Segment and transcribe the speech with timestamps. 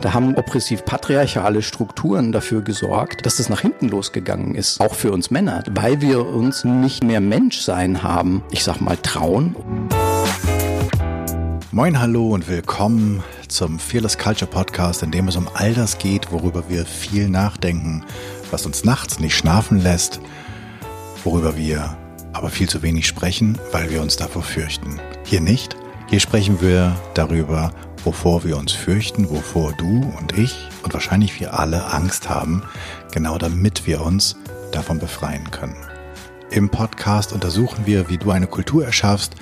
[0.00, 4.80] Da haben oppressiv-patriarchale Strukturen dafür gesorgt, dass das nach hinten losgegangen ist.
[4.80, 9.54] Auch für uns Männer, weil wir uns nicht mehr Menschsein haben, ich sag mal, trauen.
[11.70, 16.32] Moin, hallo und willkommen zum Fearless Culture Podcast, in dem es um all das geht,
[16.32, 18.02] worüber wir viel nachdenken,
[18.50, 20.18] was uns nachts nicht schlafen lässt,
[21.24, 21.98] worüber wir
[22.32, 24.98] aber viel zu wenig sprechen, weil wir uns davor fürchten.
[25.24, 25.76] Hier nicht.
[26.08, 27.70] Hier sprechen wir darüber,
[28.04, 32.62] wovor wir uns fürchten, wovor du und ich und wahrscheinlich wir alle Angst haben,
[33.12, 34.36] genau damit wir uns
[34.72, 35.76] davon befreien können.
[36.50, 39.36] Im Podcast untersuchen wir, wie du eine Kultur erschaffst,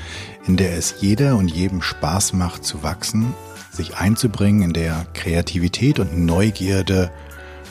[0.47, 3.35] in der es jeder und jedem Spaß macht zu wachsen,
[3.71, 7.11] sich einzubringen, in der Kreativität und Neugierde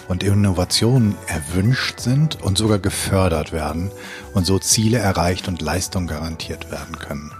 [0.07, 3.91] und Innovation erwünscht sind und sogar gefördert werden
[4.33, 7.31] und so Ziele erreicht und Leistung garantiert werden können.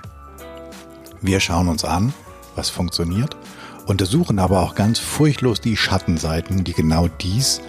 [1.22, 2.14] Wir schauen uns an,
[2.58, 3.38] was funktioniert,
[3.86, 7.62] untersuchen aber auch ganz furchtlos die Schattenseiten, die genau dies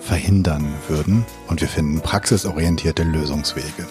[0.00, 3.86] verhindern würden und wir finden praxisorientierte Lösungswege.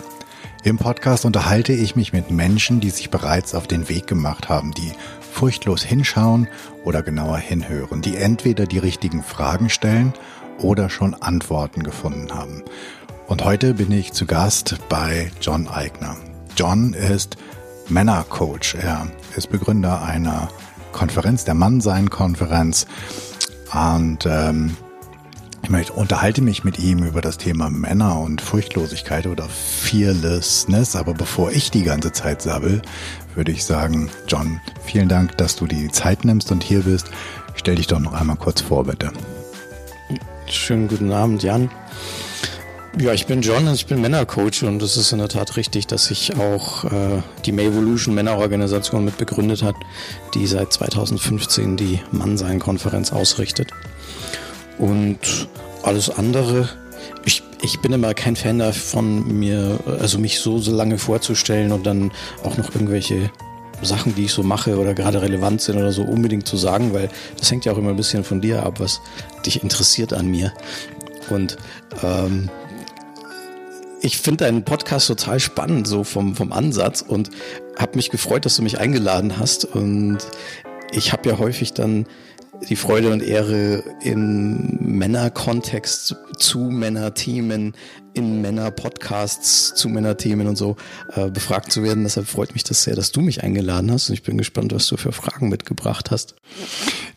[0.64, 4.73] Im Podcast unterhalte ich mich mit Menschen, die sich bereits auf den Weg gemacht haben,
[4.73, 6.48] die furchtlos hinschauen
[6.84, 10.14] oder genauer hinhören, die entweder die richtigen Fragen stellen
[10.59, 12.64] oder schon Antworten gefunden haben.
[13.28, 16.18] Und heute bin ich zu Gast bei John Eigner.
[16.56, 17.38] John ist
[17.92, 18.75] Männercoach.
[18.81, 20.50] Er ist Begründer einer
[20.94, 22.88] Konferenz, der Mannsein-Konferenz.
[23.73, 24.75] Und ähm,
[25.64, 30.95] ich möchte, unterhalte mich mit ihm über das Thema Männer und Furchtlosigkeit oder Fearlessness.
[30.95, 32.81] Aber bevor ich die ganze Zeit sabbel,
[33.36, 37.12] würde ich sagen, John, vielen Dank, dass du die Zeit nimmst und hier bist.
[37.56, 39.12] Stell dich doch noch einmal kurz vor, bitte.
[40.47, 41.69] Schönen guten Abend, Jan.
[43.00, 45.88] Ja, ich bin John und ich bin Männercoach und es ist in der Tat richtig,
[45.88, 49.75] dass ich auch äh, die Mayvolution Männerorganisation mit begründet hat,
[50.34, 53.69] die seit 2015 die Mannsein-Konferenz ausrichtet.
[54.78, 55.19] Und
[55.84, 56.68] alles andere,
[57.24, 61.85] ich, ich bin immer kein Fan davon, mir, also mich so, so lange vorzustellen und
[61.85, 62.12] dann
[62.44, 63.31] auch noch irgendwelche
[63.81, 67.09] Sachen, die ich so mache oder gerade relevant sind oder so unbedingt zu sagen, weil
[67.40, 69.00] das hängt ja auch immer ein bisschen von dir ab, was
[69.46, 70.52] dich interessiert an mir.
[71.29, 71.58] Und
[72.03, 72.50] ähm,
[74.01, 77.29] ich finde deinen Podcast total spannend, so vom, vom Ansatz und
[77.78, 79.66] habe mich gefreut, dass du mich eingeladen hast.
[79.66, 80.17] Und
[80.91, 82.07] ich habe ja häufig dann
[82.69, 87.73] die Freude und Ehre, im Männerkontext zu Männerthemen,
[88.13, 90.75] in Männerpodcasts zu Männerthemen und so
[91.13, 92.03] äh, befragt zu werden.
[92.03, 94.88] Deshalb freut mich das sehr, dass du mich eingeladen hast und ich bin gespannt, was
[94.88, 96.35] du für Fragen mitgebracht hast.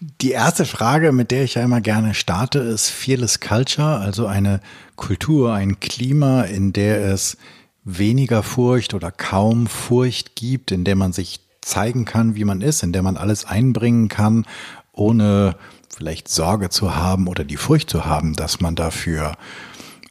[0.00, 4.61] Die erste Frage, mit der ich ja immer gerne starte, ist Fearless Culture, also eine
[4.97, 7.37] Kultur, ein Klima, in der es
[7.84, 12.82] weniger Furcht oder kaum Furcht gibt, in der man sich zeigen kann, wie man ist,
[12.82, 14.47] in der man alles einbringen kann
[14.94, 15.56] ohne
[15.94, 19.37] vielleicht Sorge zu haben oder die Furcht zu haben, dass man dafür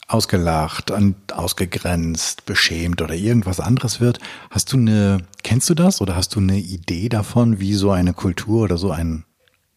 [0.06, 0.92] ausgelacht,
[1.32, 4.18] ausgegrenzt, beschämt oder irgendwas anderes wird.
[4.50, 8.12] Hast du eine, kennst du das oder hast du eine Idee davon, wie so eine
[8.12, 9.24] Kultur oder so ein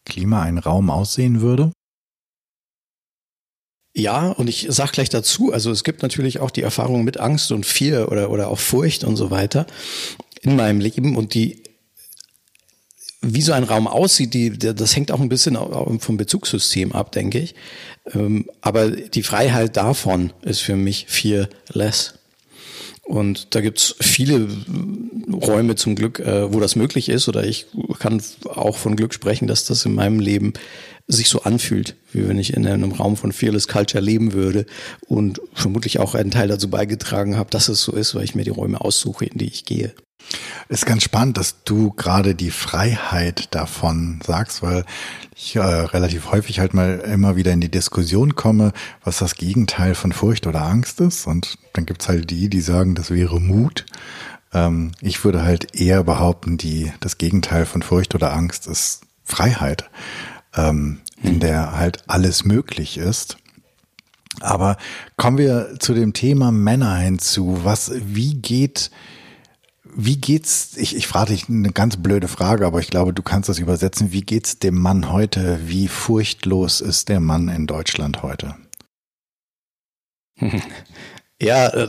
[0.04, 1.72] Klima, ein Raum aussehen würde?
[3.94, 7.50] Ja, und ich sag gleich dazu, also es gibt natürlich auch die Erfahrung mit Angst
[7.50, 9.66] und Fear oder, oder auch Furcht und so weiter
[10.42, 11.64] in meinem Leben und die
[13.20, 15.58] wie so ein Raum aussieht, die, das hängt auch ein bisschen
[15.98, 17.54] vom Bezugssystem ab, denke ich.
[18.14, 22.14] Ähm, aber die Freiheit davon ist für mich viel less.
[23.02, 24.46] Und da gibt's viele
[25.32, 27.26] Räume zum Glück, äh, wo das möglich ist.
[27.26, 27.66] Oder ich
[27.98, 30.52] kann auch von Glück sprechen, dass das in meinem Leben
[31.06, 34.66] sich so anfühlt, wie wenn ich in einem Raum von Fearless Culture leben würde
[35.06, 38.44] und vermutlich auch einen Teil dazu beigetragen habe, dass es so ist, weil ich mir
[38.44, 39.94] die Räume aussuche, in die ich gehe.
[40.68, 44.84] Ist ganz spannend, dass du gerade die Freiheit davon sagst, weil
[45.34, 49.94] ich äh, relativ häufig halt mal immer wieder in die Diskussion komme, was das Gegenteil
[49.94, 51.26] von Furcht oder Angst ist.
[51.26, 53.86] Und dann gibt's halt die, die sagen, das wäre Mut.
[54.52, 59.88] Ähm, ich würde halt eher behaupten, die, das Gegenteil von Furcht oder Angst ist Freiheit,
[60.54, 61.40] ähm, in hm.
[61.40, 63.38] der halt alles möglich ist.
[64.40, 64.76] Aber
[65.16, 67.60] kommen wir zu dem Thema Männer hinzu.
[67.64, 68.90] Was, wie geht
[69.94, 73.48] wie geht's, ich, ich frage dich eine ganz blöde Frage, aber ich glaube, du kannst
[73.48, 74.12] das übersetzen.
[74.12, 75.60] Wie geht's dem Mann heute?
[75.66, 78.56] Wie furchtlos ist der Mann in Deutschland heute?
[81.40, 81.70] Ja,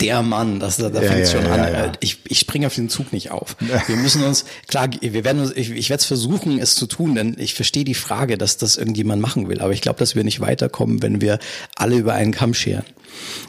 [0.00, 1.92] der Mann, das, da ja, fängt ja, schon ja, an.
[2.00, 3.56] Ich, ich springe auf den Zug nicht auf.
[3.86, 7.16] Wir müssen uns, klar, wir werden uns, ich, ich werde es versuchen, es zu tun,
[7.16, 9.60] denn ich verstehe die Frage, dass das irgendjemand machen will.
[9.60, 11.38] Aber ich glaube, dass wir nicht weiterkommen, wenn wir
[11.74, 12.84] alle über einen Kamm scheren.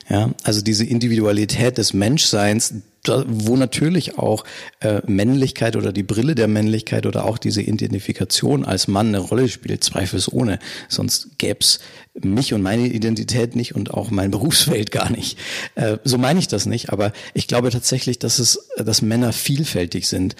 [0.09, 2.73] Ja, also diese Individualität des Menschseins,
[3.07, 4.43] wo natürlich auch
[4.79, 9.49] äh, Männlichkeit oder die Brille der Männlichkeit oder auch diese Identifikation als Mann eine Rolle
[9.49, 10.59] spielt, zweifelsohne.
[10.87, 11.79] Sonst gäb's
[12.13, 15.37] mich und meine Identität nicht und auch mein Berufsfeld gar nicht.
[15.75, 20.07] Äh, so meine ich das nicht, aber ich glaube tatsächlich, dass es, dass Männer vielfältig
[20.07, 20.35] sind.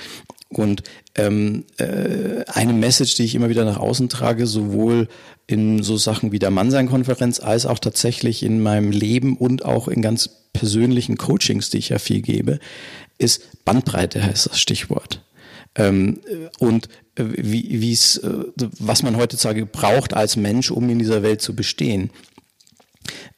[0.50, 0.84] Und
[1.16, 5.08] ähm, äh, eine Message, die ich immer wieder nach außen trage, sowohl
[5.48, 10.02] in so Sachen wie der Mannsein-Konferenz als auch tatsächlich in meinem Leben und auch in
[10.02, 12.60] ganz persönlichen Coachings, die ich ja viel gebe,
[13.18, 15.24] ist Bandbreite heißt das Stichwort.
[15.76, 16.20] Ähm,
[16.60, 18.46] und äh, wie es, äh,
[18.80, 22.10] was man heutzutage braucht als Mensch, um in dieser Welt zu bestehen.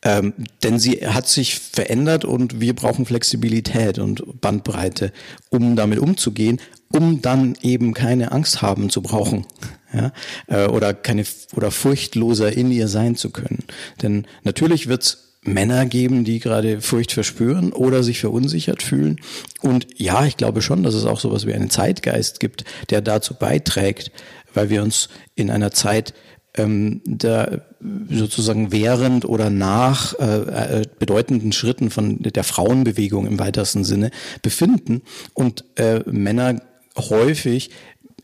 [0.01, 0.33] Ähm,
[0.63, 5.12] denn sie hat sich verändert und wir brauchen Flexibilität und Bandbreite,
[5.50, 6.60] um damit umzugehen,
[6.92, 9.45] um dann eben keine Angst haben zu brauchen.
[9.94, 10.12] Ja,
[10.48, 11.24] äh, oder keine
[11.56, 13.63] oder furchtloser in ihr sein zu können.
[14.01, 19.19] Denn natürlich wird's Männer geben, die gerade Furcht verspüren oder sich verunsichert fühlen.
[19.62, 23.36] Und ja, ich glaube schon, dass es auch sowas wie einen Zeitgeist gibt, der dazu
[23.36, 24.12] beiträgt,
[24.54, 26.13] weil wir uns in einer Zeit
[26.56, 27.66] ähm, der
[28.10, 34.12] sozusagen während oder nach äh, äh, bedeutenden Schritten von der Frauenbewegung im weitesten Sinne
[34.42, 35.02] befinden
[35.34, 36.62] und äh, Männer
[36.98, 37.72] häufig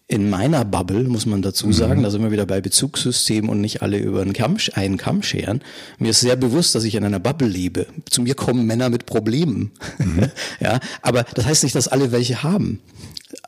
[0.10, 1.74] in meiner Bubble, muss man dazu mhm.
[1.74, 2.04] sagen, mhm.
[2.04, 5.62] da sind wir wieder bei Bezugssystemen und nicht alle über einen Kamm, einen Kamm scheren.
[6.00, 7.86] Mir ist sehr bewusst, dass ich in einer Bubble lebe.
[8.10, 9.72] Zu mir kommen Männer mit Problemen.
[10.00, 10.32] Mhm.
[10.60, 12.80] ja, aber das heißt nicht, dass alle welche haben.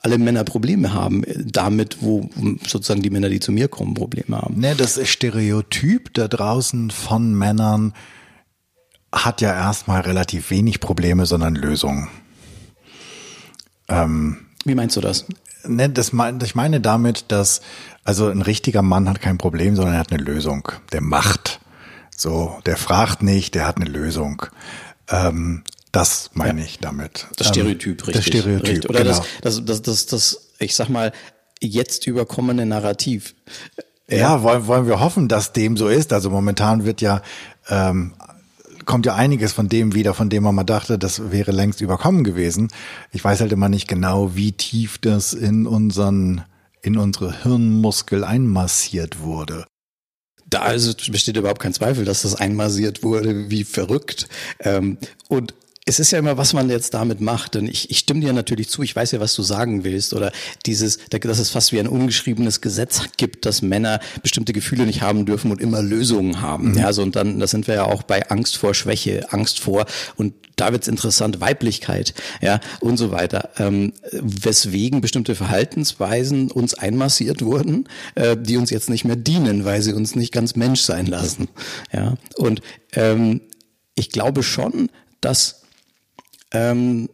[0.03, 2.27] Alle Männer Probleme haben damit, wo
[2.65, 4.59] sozusagen die Männer, die zu mir kommen, Probleme haben.
[4.59, 7.93] Ne, das Stereotyp da draußen von Männern
[9.11, 12.07] hat ja erstmal relativ wenig Probleme, sondern Lösungen.
[13.89, 15.25] Ähm, Wie meinst du das?
[15.67, 17.61] Ne, das mein, ich meine damit, dass
[18.03, 20.71] also ein richtiger Mann hat kein Problem, sondern er hat eine Lösung.
[20.91, 21.59] Der macht.
[22.15, 24.45] So, der fragt nicht, der hat eine Lösung.
[25.09, 26.65] Ähm, das meine ja.
[26.65, 27.27] ich damit.
[27.37, 28.13] Das Stereotyp, ähm, richtig.
[28.13, 28.89] Das Stereotyp, richtig.
[28.89, 29.17] Oder genau.
[29.41, 31.11] das, das, das, das, das, ich sag mal,
[31.59, 33.35] jetzt überkommene Narrativ.
[34.09, 36.13] Ja, ja wollen, wollen wir hoffen, dass dem so ist.
[36.13, 37.21] Also momentan wird ja
[37.69, 38.13] ähm,
[38.85, 42.23] kommt ja einiges von dem wieder, von dem man mal dachte, das wäre längst überkommen
[42.23, 42.69] gewesen.
[43.11, 46.43] Ich weiß halt immer nicht genau, wie tief das in unseren,
[46.81, 49.65] in unsere Hirnmuskel einmassiert wurde.
[50.45, 54.27] Da also besteht überhaupt kein Zweifel, dass das einmassiert wurde, wie verrückt.
[54.59, 54.97] Ähm,
[55.29, 55.53] und
[55.85, 57.55] es ist ja immer, was man jetzt damit macht.
[57.55, 60.13] Und ich, ich stimme dir natürlich zu, ich weiß ja, was du sagen willst.
[60.13, 60.31] Oder
[60.65, 65.25] dieses, dass es fast wie ein ungeschriebenes Gesetz gibt, dass Männer bestimmte Gefühle nicht haben
[65.25, 66.71] dürfen und immer Lösungen haben.
[66.71, 66.77] Mhm.
[66.77, 69.85] Ja, so und dann, da sind wir ja auch bei Angst vor Schwäche, Angst vor
[70.15, 73.49] und da wird's interessant, Weiblichkeit, ja, und so weiter.
[73.57, 79.81] Ähm, weswegen bestimmte Verhaltensweisen uns einmassiert wurden, äh, die uns jetzt nicht mehr dienen, weil
[79.81, 81.47] sie uns nicht ganz Mensch sein lassen.
[81.91, 82.61] Ja, und
[82.93, 83.41] ähm,
[83.95, 84.89] ich glaube schon,
[85.19, 85.60] dass
[86.51, 87.09] ähm,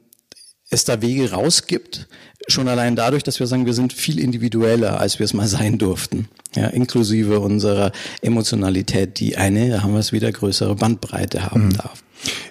[0.70, 2.08] es da Wege rausgibt,
[2.48, 5.78] schon allein dadurch, dass wir sagen, wir sind viel individueller, als wir es mal sein
[5.78, 6.28] durften.
[6.56, 7.92] Ja, inklusive unserer
[8.22, 11.78] Emotionalität, die eine, da haben wir es wieder, größere Bandbreite haben mhm.
[11.78, 12.04] darf.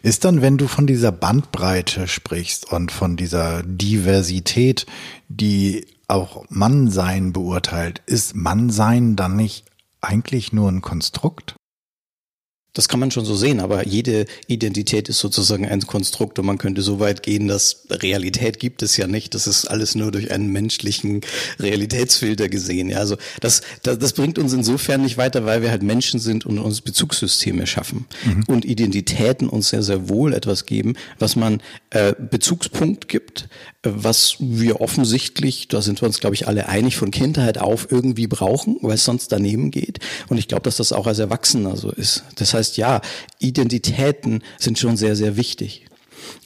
[0.02, 4.86] Ist dann, wenn du von dieser Bandbreite sprichst und von dieser Diversität,
[5.28, 9.64] die auch Mannsein beurteilt, ist Mannsein dann nicht
[10.00, 11.55] eigentlich nur ein Konstrukt?
[12.76, 16.58] Das kann man schon so sehen, aber jede Identität ist sozusagen ein Konstrukt und man
[16.58, 19.34] könnte so weit gehen, dass Realität gibt es ja nicht.
[19.34, 21.22] Das ist alles nur durch einen menschlichen
[21.58, 22.90] Realitätsfilter gesehen.
[22.90, 26.44] Ja, also das, das, das bringt uns insofern nicht weiter, weil wir halt Menschen sind
[26.44, 28.44] und uns Bezugssysteme schaffen mhm.
[28.46, 33.48] und Identitäten uns sehr, sehr wohl etwas geben, was man äh, Bezugspunkt gibt,
[33.94, 38.26] was wir offensichtlich, da sind wir uns, glaube ich, alle einig, von Kindheit auf irgendwie
[38.26, 39.98] brauchen, weil es sonst daneben geht.
[40.28, 42.24] Und ich glaube, dass das auch als Erwachsener so ist.
[42.36, 43.00] Das heißt, ja,
[43.38, 45.86] Identitäten sind schon sehr, sehr wichtig.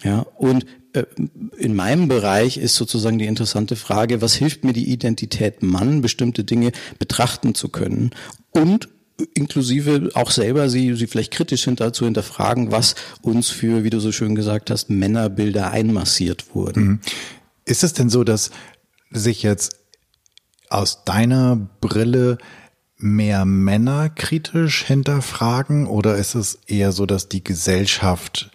[0.02, 1.04] Ja, und äh,
[1.56, 6.44] in meinem Bereich ist sozusagen die interessante Frage, was hilft mir die Identität Mann, bestimmte
[6.44, 8.10] Dinge betrachten zu können
[8.52, 8.88] und
[9.34, 14.00] inklusive auch selber sie, sie vielleicht kritisch hinter, zu hinterfragen, was uns für, wie du
[14.00, 16.82] so schön gesagt hast, Männerbilder einmassiert wurden.
[16.82, 17.00] Mhm.
[17.64, 18.50] Ist es denn so, dass
[19.10, 19.76] sich jetzt
[20.68, 22.38] aus deiner Brille
[22.96, 28.50] mehr Männer kritisch hinterfragen oder ist es eher so, dass die Gesellschaft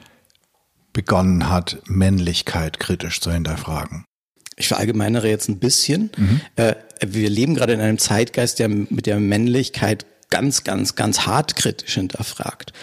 [0.94, 4.06] begonnen hat, Männlichkeit kritisch zu hinterfragen?
[4.56, 6.12] Ich verallgemeinere jetzt ein bisschen.
[6.16, 6.42] Mhm.
[6.56, 11.56] Äh, wir leben gerade in einem Zeitgeist, der mit der Männlichkeit ganz, ganz, ganz hart
[11.56, 12.74] kritisch hinterfragt.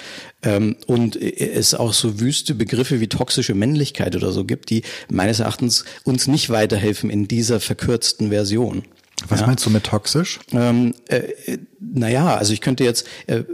[0.42, 5.40] Ähm, und es auch so wüste Begriffe wie toxische Männlichkeit oder so gibt, die meines
[5.40, 8.84] Erachtens uns nicht weiterhelfen in dieser verkürzten Version.
[9.28, 9.46] Was ja.
[9.46, 10.40] meinst du mit toxisch?
[10.52, 13.44] Ähm, äh, naja, also ich könnte jetzt, äh,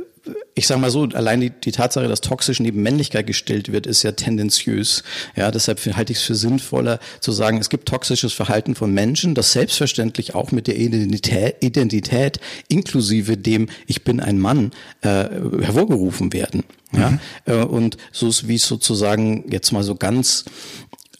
[0.55, 4.03] ich sage mal so, allein die, die Tatsache, dass toxisch neben Männlichkeit gestellt wird, ist
[4.03, 5.05] ja tendenziös.
[5.37, 9.35] Ja, deshalb halte ich es für sinnvoller zu sagen, es gibt toxisches Verhalten von Menschen,
[9.35, 15.29] das selbstverständlich auch mit der Identität, Identität inklusive dem Ich bin ein Mann äh,
[15.61, 16.65] hervorgerufen werden.
[16.93, 17.21] Ja, mhm.
[17.45, 20.45] äh, und so ist wie es sozusagen jetzt mal so ganz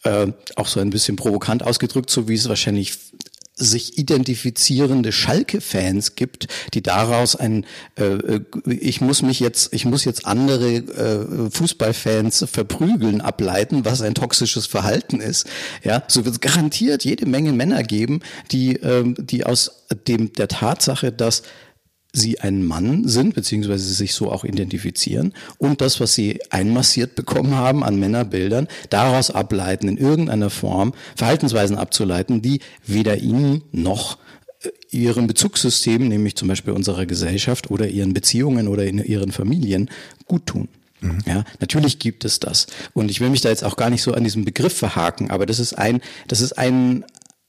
[0.05, 2.99] äh, auch so ein bisschen provokant ausgedrückt, so wie es wahrscheinlich
[3.59, 10.05] sich identifizierende Schalke-Fans gibt, die daraus ein äh, äh, ich muss mich jetzt ich muss
[10.05, 15.47] jetzt andere äh, Fußballfans verprügeln ableiten, was ein toxisches Verhalten ist.
[15.83, 18.21] Ja, so wird es garantiert jede Menge Männer geben,
[18.53, 21.43] die äh, die aus dem der Tatsache, dass
[22.13, 27.55] sie ein Mann sind, beziehungsweise sich so auch identifizieren und das, was sie einmassiert bekommen
[27.55, 34.19] haben an Männerbildern, daraus ableiten, in irgendeiner Form Verhaltensweisen abzuleiten, die weder ihnen noch
[34.63, 39.91] äh, ihrem Bezugssystem, nämlich zum Beispiel unserer Gesellschaft oder ihren Beziehungen oder in ihren Familien
[40.27, 40.69] gut tun.
[41.01, 41.19] Mhm.
[41.27, 42.67] Ja, natürlich gibt es das.
[42.95, 45.47] Und ich will mich da jetzt auch gar nicht so an diesem Begriff verhaken, aber
[45.47, 47.05] das ist ein, das ist ein,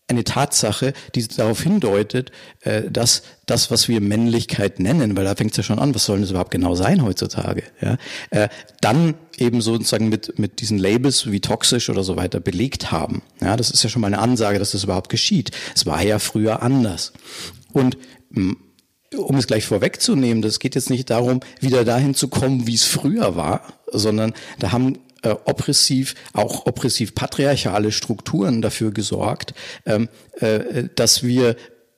[0.09, 5.51] eine Tatsache, die darauf hindeutet, äh, dass das, was wir Männlichkeit nennen, weil da fängt
[5.51, 7.97] es ja schon an, was soll das überhaupt genau sein heutzutage, ja,
[8.31, 8.49] äh,
[8.81, 13.21] dann eben sozusagen mit, mit diesen Labels wie toxisch oder so weiter belegt haben.
[13.41, 15.51] Ja, das ist ja schon mal eine Ansage, dass das überhaupt geschieht.
[15.75, 17.13] Es war ja früher anders.
[17.71, 17.97] Und
[19.15, 22.85] um es gleich vorwegzunehmen, das geht jetzt nicht darum, wieder dahin zu kommen, wie es
[22.85, 29.53] früher war, sondern da haben äh, oppressiv, auch oppressiv patriarchale Strukturen dafür gesorgt,
[29.85, 30.09] ähm,
[30.39, 31.55] äh, dass wir,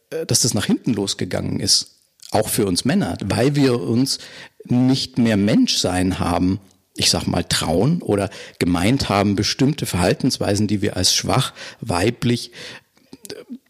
[0.10, 1.98] äh, dass das nach hinten losgegangen ist.
[2.32, 4.20] Auch für uns Männer, weil wir uns
[4.66, 6.60] nicht mehr Menschsein haben,
[6.96, 12.52] ich sag mal, trauen oder gemeint haben, bestimmte Verhaltensweisen, die wir als schwach, weiblich,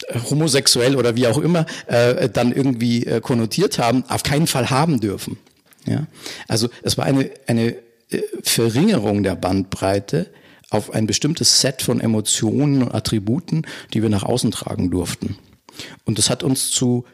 [0.07, 4.69] äh, homosexuell oder wie auch immer äh, dann irgendwie äh, konnotiert haben, auf keinen Fall
[4.69, 5.37] haben dürfen.
[5.85, 6.07] Ja?
[6.47, 7.75] Also es war eine, eine
[8.43, 10.31] Verringerung der Bandbreite
[10.69, 13.63] auf ein bestimmtes Set von Emotionen und Attributen,
[13.93, 15.37] die wir nach außen tragen durften.
[16.05, 17.05] Und das hat uns zu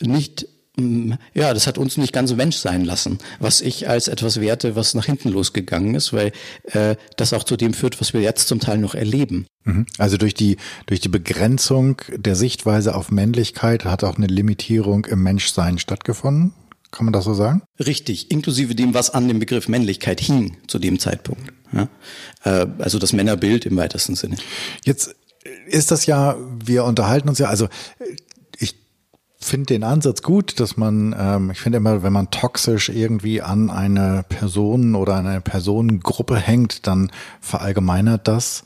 [0.00, 0.46] nicht
[0.76, 4.76] mm, ja, das hat uns nicht ganz Mensch sein lassen, was ich als etwas werte,
[4.76, 6.32] was nach hinten losgegangen ist, weil
[6.72, 9.46] äh, das auch zu dem führt, was wir jetzt zum Teil noch erleben.
[9.64, 9.86] Mhm.
[9.98, 15.22] Also durch die durch die Begrenzung der Sichtweise auf Männlichkeit hat auch eine Limitierung im
[15.22, 16.52] Menschsein stattgefunden.
[16.96, 17.60] Kann man das so sagen?
[17.78, 21.52] Richtig, inklusive dem, was an dem Begriff Männlichkeit hing zu dem Zeitpunkt.
[21.70, 21.88] Ja?
[22.42, 24.36] Äh, also das Männerbild im weitesten Sinne.
[24.82, 25.14] Jetzt
[25.66, 27.68] ist das ja, wir unterhalten uns ja, also
[28.58, 28.76] ich
[29.38, 33.68] finde den Ansatz gut, dass man, ähm, ich finde immer, wenn man toxisch irgendwie an
[33.68, 37.12] eine Person oder eine Personengruppe hängt, dann
[37.42, 38.64] verallgemeinert das,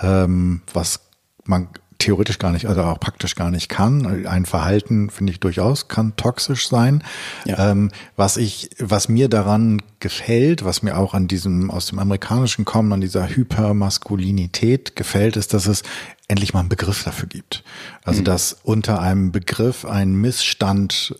[0.00, 1.02] ähm, was
[1.44, 1.68] man
[2.00, 4.26] theoretisch gar nicht, also auch praktisch gar nicht kann.
[4.26, 7.04] Ein Verhalten, finde ich durchaus, kann toxisch sein.
[7.44, 7.70] Ja.
[7.70, 12.64] Ähm, was ich, was mir daran gefällt, was mir auch an diesem, aus dem Amerikanischen
[12.64, 15.82] kommen, an dieser Hypermaskulinität gefällt, ist, dass es
[16.26, 17.62] endlich mal einen Begriff dafür gibt.
[18.04, 18.24] Also, mhm.
[18.24, 21.14] dass unter einem Begriff ein Missstand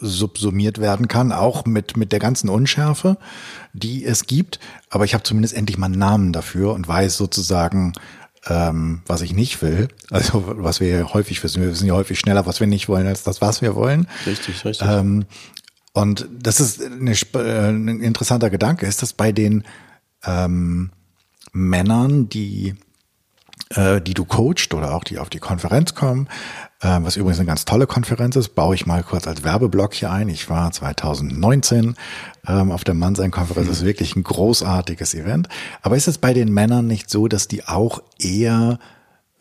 [0.00, 3.18] subsumiert werden kann, auch mit, mit der ganzen Unschärfe,
[3.72, 4.58] die es gibt.
[4.88, 7.92] Aber ich habe zumindest endlich mal einen Namen dafür und weiß sozusagen,
[8.46, 9.88] ähm, was ich nicht will.
[10.10, 11.62] Also was wir häufig wissen.
[11.62, 14.06] Wir wissen ja häufig schneller, was wir nicht wollen, als das, was wir wollen.
[14.26, 14.86] Richtig, richtig.
[14.88, 15.26] Ähm,
[15.92, 19.64] und das ist eine, äh, ein interessanter Gedanke, ist das bei den
[20.24, 20.90] ähm,
[21.52, 22.76] Männern, die
[23.74, 26.28] äh, die du coacht oder auch die auf die Konferenz kommen,
[26.88, 30.28] was übrigens eine ganz tolle Konferenz ist, baue ich mal kurz als Werbeblock hier ein.
[30.28, 31.94] Ich war 2019
[32.46, 33.68] ähm, auf der Mannsein-Konferenz.
[33.68, 35.48] Das ist wirklich ein großartiges Event.
[35.82, 38.78] Aber ist es bei den Männern nicht so, dass die auch eher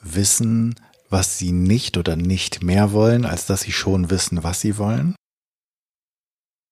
[0.01, 0.75] wissen,
[1.09, 5.15] was sie nicht oder nicht mehr wollen, als dass sie schon wissen, was sie wollen?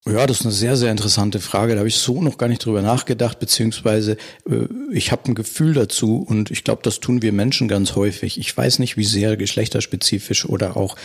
[0.09, 1.73] Ja, das ist eine sehr, sehr interessante Frage.
[1.73, 4.17] Da habe ich so noch gar nicht drüber nachgedacht, beziehungsweise
[4.49, 8.39] äh, ich habe ein Gefühl dazu und ich glaube, das tun wir Menschen ganz häufig.
[8.39, 10.95] Ich weiß nicht, wie sehr geschlechterspezifisch oder auch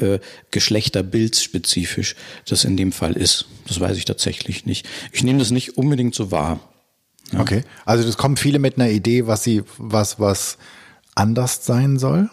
[0.00, 0.20] äh,
[0.50, 3.46] geschlechterbildsspezifisch das in dem Fall ist.
[3.66, 4.86] Das weiß ich tatsächlich nicht.
[5.12, 6.60] Ich nehme das nicht unbedingt so wahr.
[7.32, 7.40] Ja.
[7.40, 10.58] Okay, also das kommen viele mit einer Idee, was sie, was, was
[11.14, 12.30] anders sein soll?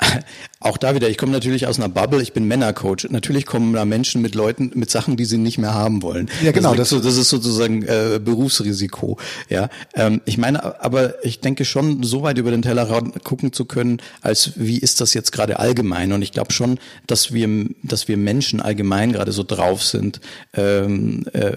[0.60, 3.08] auch da wieder, ich komme natürlich aus einer Bubble, ich bin Männercoach.
[3.10, 6.30] Natürlich kommen da Menschen mit Leuten, mit Sachen, die sie nicht mehr haben wollen.
[6.42, 6.74] Ja, genau.
[6.74, 9.18] Das, das, das ist sozusagen äh, Berufsrisiko.
[9.48, 13.64] Ja, ähm, ich meine, aber ich denke schon, so weit über den Tellerrand gucken zu
[13.64, 16.12] können, als wie ist das jetzt gerade allgemein?
[16.12, 17.48] Und ich glaube schon, dass wir,
[17.82, 20.20] dass wir Menschen allgemein gerade so drauf sind,
[20.54, 21.52] ähm, äh,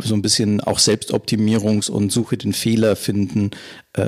[0.00, 3.50] so ein bisschen auch Selbstoptimierungs- und Suche den Fehler finden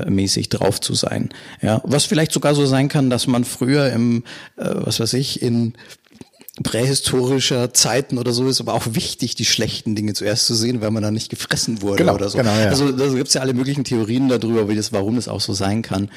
[0.08, 1.30] mäßig drauf zu sein.
[1.62, 4.24] Ja, was vielleicht sogar so sein kann, dass man früher im,
[4.56, 5.74] äh, was weiß ich, in
[6.62, 10.90] prähistorischer Zeiten oder so ist aber auch wichtig, die schlechten Dinge zuerst zu sehen, weil
[10.90, 12.38] man dann nicht gefressen wurde genau, oder so.
[12.38, 12.68] Genau, ja.
[12.68, 15.82] Also da gibt's ja alle möglichen Theorien darüber, wie das, warum das auch so sein
[15.82, 16.10] kann.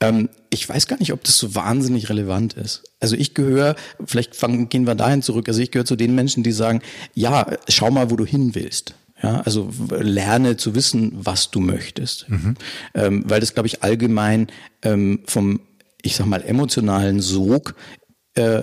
[0.00, 2.82] Ähm, ich weiß gar nicht, ob das so wahnsinnig relevant ist.
[3.00, 6.42] Also ich gehöre, vielleicht fangen, gehen wir dahin zurück, also ich gehöre zu den Menschen,
[6.42, 6.82] die sagen,
[7.14, 8.94] ja, schau mal, wo du hin willst.
[9.22, 12.28] Ja, also lerne zu wissen, was du möchtest.
[12.28, 12.54] Mhm.
[12.94, 14.46] Ähm, weil das, glaube ich, allgemein
[14.82, 15.60] ähm, vom,
[16.02, 17.74] ich sag mal, emotionalen Sog
[18.34, 18.62] äh,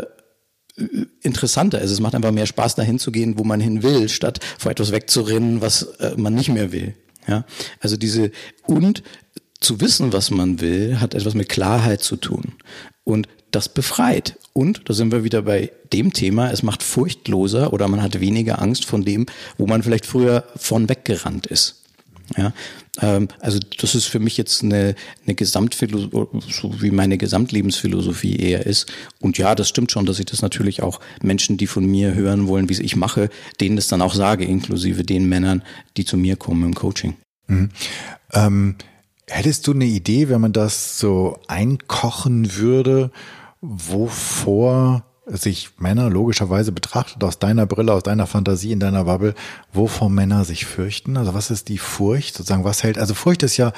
[1.21, 1.91] interessanter ist.
[1.91, 4.91] Es macht einfach mehr Spaß, dahin zu gehen, wo man hin will, statt vor etwas
[4.91, 6.95] wegzurennen, was äh, man nicht mehr will.
[7.27, 7.45] Ja,
[7.79, 8.31] also diese
[8.65, 9.03] und
[9.59, 12.53] zu wissen, was man will, hat etwas mit Klarheit zu tun.
[13.03, 14.37] Und das befreit.
[14.53, 18.61] Und da sind wir wieder bei dem Thema, es macht furchtloser oder man hat weniger
[18.61, 19.25] Angst von dem,
[19.57, 21.83] wo man vielleicht früher von weggerannt ist.
[22.35, 22.51] Ja,
[23.01, 28.65] ähm, also das ist für mich jetzt eine, eine Gesamtphilosophie, so wie meine Gesamtlebensphilosophie eher
[28.65, 28.91] ist.
[29.21, 32.47] Und ja, das stimmt schon, dass ich das natürlich auch Menschen, die von mir hören
[32.47, 33.29] wollen, wie es ich mache,
[33.61, 35.63] denen das dann auch sage, inklusive den Männern,
[35.95, 37.15] die zu mir kommen im Coaching.
[37.47, 37.69] Mhm.
[38.33, 38.75] Ähm,
[39.29, 43.11] hättest du eine Idee, wenn man das so einkochen würde,
[43.61, 49.35] wovor sich Männer logischerweise betrachtet aus deiner Brille, aus deiner Fantasie, in deiner Bubble,
[49.73, 51.17] wovor Männer sich fürchten?
[51.17, 52.35] Also was ist die Furcht?
[52.35, 52.97] Sozusagen, was hält?
[52.97, 53.73] Also Furcht ist ja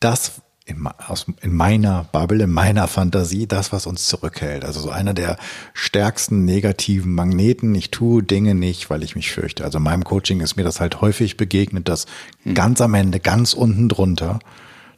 [0.00, 4.64] das in, aus, in meiner Bubble, in meiner Fantasie, das, was uns zurückhält.
[4.64, 5.38] Also so einer der
[5.72, 7.74] stärksten negativen Magneten.
[7.74, 9.64] Ich tue Dinge nicht, weil ich mich fürchte.
[9.64, 12.06] Also in meinem Coaching ist mir das halt häufig begegnet, dass
[12.42, 12.54] hm.
[12.54, 14.40] ganz am Ende, ganz unten drunter,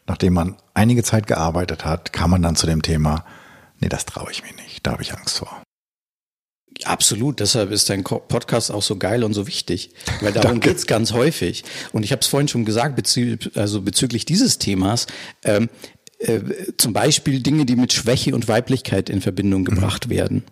[0.06, 3.24] nachdem man einige Zeit gearbeitet hat, kam man dann zu dem Thema,
[3.80, 5.62] nee, das traue ich mir nicht, da habe ich Angst vor.
[6.82, 11.12] Absolut, deshalb ist dein Podcast auch so geil und so wichtig, weil darum geht's ganz
[11.12, 11.62] häufig.
[11.92, 15.06] Und ich habe es vorhin schon gesagt, bezü also bezüglich dieses Themas,
[15.44, 15.68] ähm,
[16.18, 16.40] äh,
[16.76, 19.66] zum Beispiel Dinge, die mit Schwäche und Weiblichkeit in Verbindung mhm.
[19.66, 20.10] gebracht mhm.
[20.10, 20.44] werden.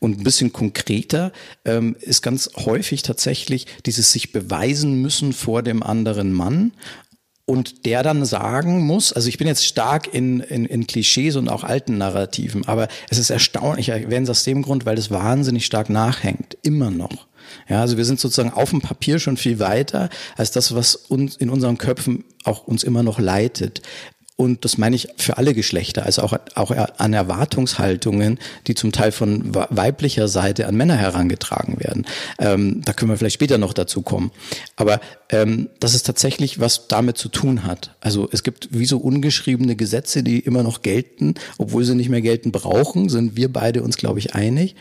[0.00, 1.32] Und ein bisschen konkreter
[1.64, 6.72] ähm, ist ganz häufig tatsächlich dieses sich beweisen müssen vor dem anderen Mann
[7.48, 11.48] und der dann sagen muss, also ich bin jetzt stark in, in, in Klischees und
[11.48, 15.10] auch alten Narrativen, aber es ist erstaunlich, ich erwähne es aus dem Grund, weil das
[15.10, 17.26] wahnsinnig stark nachhängt, immer noch.
[17.66, 21.36] Ja, also wir sind sozusagen auf dem Papier schon viel weiter als das, was uns
[21.36, 23.80] in unseren Köpfen auch uns immer noch leitet.
[24.40, 29.10] Und das meine ich für alle Geschlechter, also auch, auch an Erwartungshaltungen, die zum Teil
[29.10, 32.06] von weiblicher Seite an Männer herangetragen werden.
[32.38, 34.30] Ähm, da können wir vielleicht später noch dazu kommen.
[34.76, 37.96] Aber ähm, das ist tatsächlich, was damit zu tun hat.
[38.00, 42.22] Also es gibt wie so ungeschriebene Gesetze, die immer noch gelten, obwohl sie nicht mehr
[42.22, 44.76] gelten brauchen, sind wir beide uns, glaube ich, einig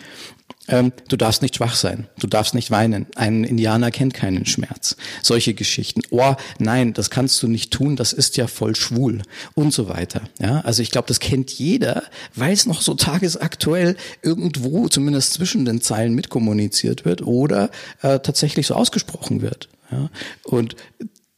[0.69, 4.97] ähm, du darfst nicht schwach sein, du darfst nicht weinen, ein Indianer kennt keinen Schmerz.
[5.23, 6.01] Solche Geschichten.
[6.09, 9.21] Oh, nein, das kannst du nicht tun, das ist ja voll schwul
[9.55, 10.21] und so weiter.
[10.39, 12.03] Ja, also ich glaube, das kennt jeder,
[12.35, 17.69] weil es noch so tagesaktuell irgendwo, zumindest zwischen den Zeilen mitkommuniziert wird oder
[18.01, 19.69] äh, tatsächlich so ausgesprochen wird.
[19.89, 20.09] Ja,
[20.43, 20.75] und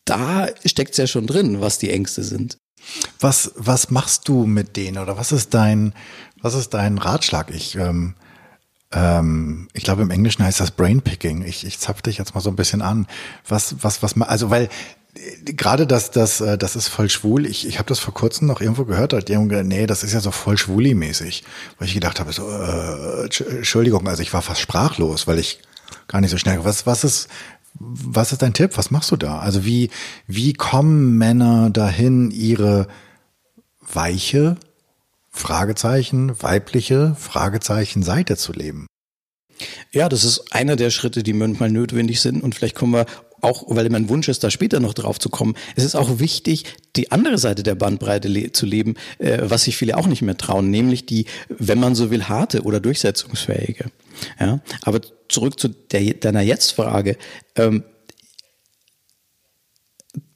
[0.06, 2.58] da steckt es ja schon drin, was die Ängste sind.
[3.20, 5.94] Was, was machst du mit denen oder was ist dein,
[6.42, 7.52] was ist dein Ratschlag?
[7.52, 8.16] Ich, ähm
[8.92, 11.44] ähm, ich glaube im Englischen heißt das Brainpicking.
[11.44, 13.08] Ich, ich zapf dich jetzt mal so ein bisschen an.
[13.48, 14.70] Was, was, was, also weil
[15.16, 17.46] äh, gerade das, das, äh, das ist voll schwul.
[17.46, 20.14] Ich, ich habe das vor kurzem noch irgendwo gehört, hat jemand gesagt, nee, das ist
[20.14, 21.44] ja so voll schwuli-mäßig.
[21.78, 25.60] Weil ich gedacht habe, so, äh, Entschuldigung, also ich war fast sprachlos, weil ich
[26.08, 26.64] gar nicht so schnell.
[26.66, 27.28] Was, was ist,
[27.80, 28.72] was ist dein Tipp?
[28.76, 29.40] Was machst du da?
[29.40, 29.92] Also wie,
[30.26, 32.88] wie kommen Männer dahin, ihre
[33.94, 34.58] weiche,
[35.40, 38.88] Fragezeichen, weibliche Fragezeichen Seite zu leben.
[39.94, 43.06] Ja, das ist einer der Schritte, die manchmal notwendig sind und vielleicht kommen wir
[43.40, 45.56] auch, weil mein Wunsch ist, da später noch drauf zu kommen.
[45.78, 46.66] Es ist auch wichtig,
[46.98, 50.36] die andere Seite der Bandbreite le zu leben, äh, was sich viele auch nicht mehr
[50.36, 53.92] trauen, nämlich die, wenn man so will, harte oder durchsetzungsfähige.
[54.42, 55.00] Ja, aber
[55.30, 57.18] zurück zu der, deiner Jetzt-Frage.
[57.56, 57.86] Ähm,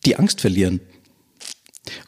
[0.06, 0.80] die Angst verlieren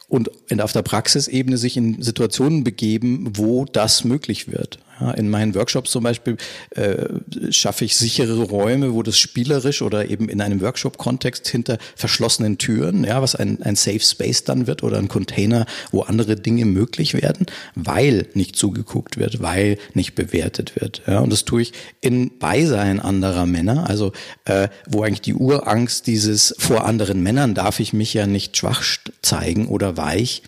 [0.08, 4.78] und auf der Praxisebene sich in Situationen begeben, wo das möglich wird.
[5.00, 6.36] Ja, in meinen Workshops zum Beispiel
[6.70, 7.06] äh,
[7.50, 13.04] schaffe ich sichere Räume, wo das spielerisch oder eben in einem Workshop-Kontext hinter verschlossenen Türen,
[13.04, 17.14] ja, was ein, ein Safe Space dann wird oder ein Container, wo andere Dinge möglich
[17.14, 21.02] werden, weil nicht zugeguckt wird, weil nicht bewertet wird.
[21.06, 24.12] Ja, und das tue ich in Beisein anderer Männer, also
[24.44, 28.82] äh, wo eigentlich die Urangst dieses vor anderen Männern darf ich mich ja nicht schwach
[29.22, 30.42] zeigen oder weich.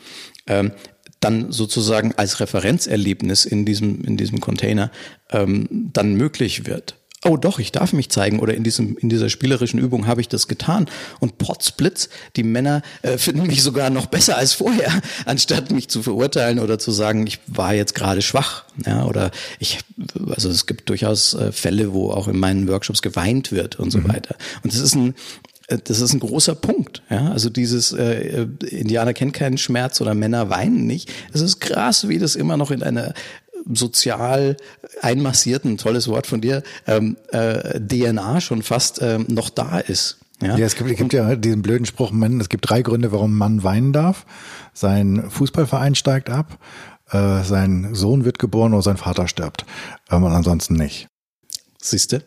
[0.46, 0.72] Ähm,
[1.20, 4.90] dann sozusagen als Referenzerlebnis in diesem, in diesem Container
[5.30, 6.94] ähm, dann möglich wird.
[7.24, 10.28] Oh doch, ich darf mich zeigen oder in diesem in dieser spielerischen Übung habe ich
[10.28, 10.86] das getan
[11.18, 16.04] und potzblitz, die Männer äh, finden mich sogar noch besser als vorher, anstatt mich zu
[16.04, 19.80] verurteilen oder zu sagen, ich war jetzt gerade schwach, ja, oder ich
[20.30, 23.98] also es gibt durchaus äh, Fälle, wo auch in meinen Workshops geweint wird und so
[23.98, 24.08] mhm.
[24.10, 24.36] weiter.
[24.62, 25.16] Und das ist ein
[25.68, 27.02] das ist ein großer Punkt.
[27.10, 27.30] Ja?
[27.30, 31.12] Also dieses äh, Indianer kennt keinen Schmerz oder Männer weinen nicht.
[31.32, 33.12] Es ist krass, wie das immer noch in einer
[33.70, 34.56] sozial
[35.02, 40.18] einmassierten, tolles Wort von dir, ähm, äh, DNA schon fast ähm, noch da ist.
[40.40, 43.12] Ja, ja es, gibt, es gibt ja diesen blöden Spruch, man, es gibt drei Gründe,
[43.12, 44.24] warum ein Mann weinen darf.
[44.72, 46.58] Sein Fußballverein steigt ab,
[47.10, 49.66] äh, sein Sohn wird geboren oder sein Vater stirbt.
[50.10, 51.08] Ähm, und ansonsten nicht.
[51.80, 52.22] Siehste?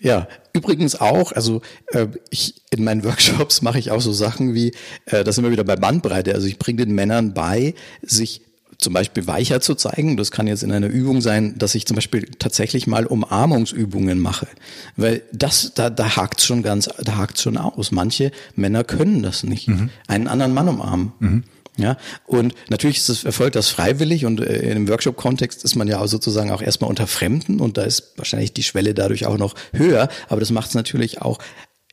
[0.00, 4.72] Ja, übrigens auch, also äh, ich in meinen Workshops mache ich auch so Sachen wie,
[5.06, 8.42] äh, das sind wir wieder bei Bandbreite, also ich bringe den Männern bei, sich
[8.80, 10.16] zum Beispiel weicher zu zeigen.
[10.16, 14.48] Das kann jetzt in einer Übung sein, dass ich zum Beispiel tatsächlich mal Umarmungsübungen mache.
[14.96, 17.92] Weil das, da, da hakt's schon ganz, da hakt's schon aus.
[17.92, 19.68] Manche Männer können das nicht.
[19.68, 19.90] Mhm.
[20.08, 21.12] Einen anderen Mann umarmen.
[21.18, 21.44] Mhm.
[21.80, 25.88] Ja, und natürlich ist es, erfolgt das freiwillig und äh, in einem Workshop-Kontext ist man
[25.88, 29.54] ja sozusagen auch erstmal unter Fremden und da ist wahrscheinlich die Schwelle dadurch auch noch
[29.72, 31.38] höher, aber das macht es natürlich auch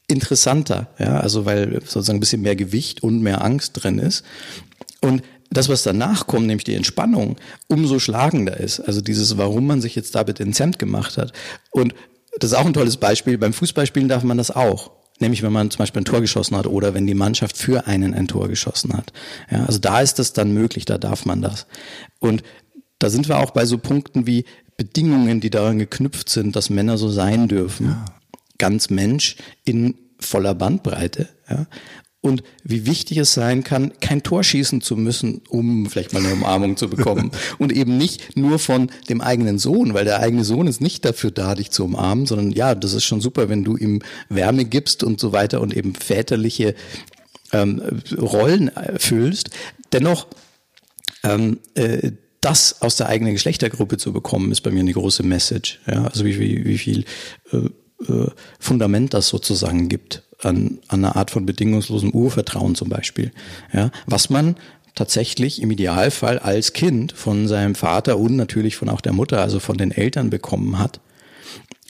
[0.07, 4.23] interessanter, ja, also weil sozusagen ein bisschen mehr Gewicht und mehr Angst drin ist.
[5.01, 8.79] Und das, was danach kommt, nämlich die Entspannung, umso schlagender ist.
[8.79, 11.31] Also dieses, warum man sich jetzt da bitte ins Hemd gemacht hat.
[11.71, 11.93] Und
[12.39, 13.37] das ist auch ein tolles Beispiel.
[13.37, 14.91] Beim Fußballspielen darf man das auch.
[15.19, 18.13] Nämlich, wenn man zum Beispiel ein Tor geschossen hat oder wenn die Mannschaft für einen
[18.13, 19.11] ein Tor geschossen hat.
[19.49, 21.65] Ja, also da ist das dann möglich, da darf man das.
[22.19, 22.43] Und
[22.99, 26.97] da sind wir auch bei so Punkten wie Bedingungen, die daran geknüpft sind, dass Männer
[26.97, 27.87] so sein dürfen.
[27.87, 28.05] Ja.
[28.59, 31.29] Ganz Mensch in voller Bandbreite.
[31.49, 31.65] Ja
[32.27, 36.33] und wie wichtig es sein kann, kein Tor schießen zu müssen, um vielleicht mal eine
[36.33, 37.31] Umarmung zu bekommen.
[37.57, 41.31] und eben nicht nur von dem eigenen Sohn, weil der eigene Sohn ist nicht dafür
[41.31, 45.03] da, dich zu umarmen, sondern ja, das ist schon super, wenn du ihm Wärme gibst
[45.03, 46.75] und so weiter und eben väterliche
[47.53, 47.81] ähm,
[48.17, 49.49] Rollen erfüllst.
[49.93, 50.27] Dennoch,
[51.23, 52.11] ähm, äh,
[52.41, 55.79] das aus der eigenen Geschlechtergruppe zu bekommen, ist bei mir eine große Message.
[55.87, 57.05] Ja, also wie, wie, wie viel
[57.51, 57.69] äh,
[58.01, 58.27] äh,
[58.59, 63.31] Fundament das sozusagen gibt an, an einer Art von bedingungslosem Urvertrauen zum Beispiel.
[63.73, 64.55] Ja, was man
[64.95, 69.59] tatsächlich im Idealfall als Kind von seinem Vater und natürlich von auch der Mutter, also
[69.59, 70.99] von den Eltern bekommen hat.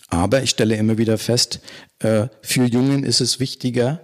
[0.10, 1.60] Aber ich stelle immer wieder fest,
[2.00, 4.02] äh, für Jungen ist es wichtiger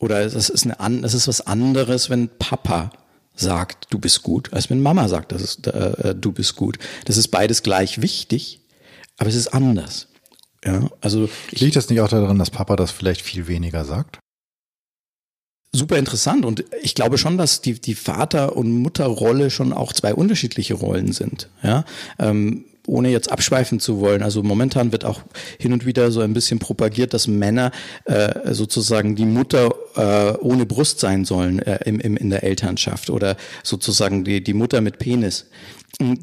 [0.00, 2.90] oder es ist, eine, es ist was anderes, wenn Papa
[3.34, 6.78] sagt, du bist gut, als wenn Mama sagt, das ist, äh, du bist gut.
[7.04, 8.60] Das ist beides gleich wichtig,
[9.16, 10.08] aber es ist anders.
[10.64, 14.18] Ja, also Liegt das nicht auch daran, dass Papa das vielleicht viel weniger sagt?
[15.70, 20.14] Super interessant und ich glaube schon, dass die, die Vater- und Mutterrolle schon auch zwei
[20.14, 21.50] unterschiedliche Rollen sind.
[21.62, 21.84] Ja,
[22.18, 24.22] ähm, ohne jetzt abschweifen zu wollen.
[24.22, 25.20] Also momentan wird auch
[25.58, 27.70] hin und wieder so ein bisschen propagiert, dass Männer
[28.06, 33.10] äh, sozusagen die Mutter äh, ohne Brust sein sollen äh, im, im, in der Elternschaft
[33.10, 35.46] oder sozusagen die, die Mutter mit Penis.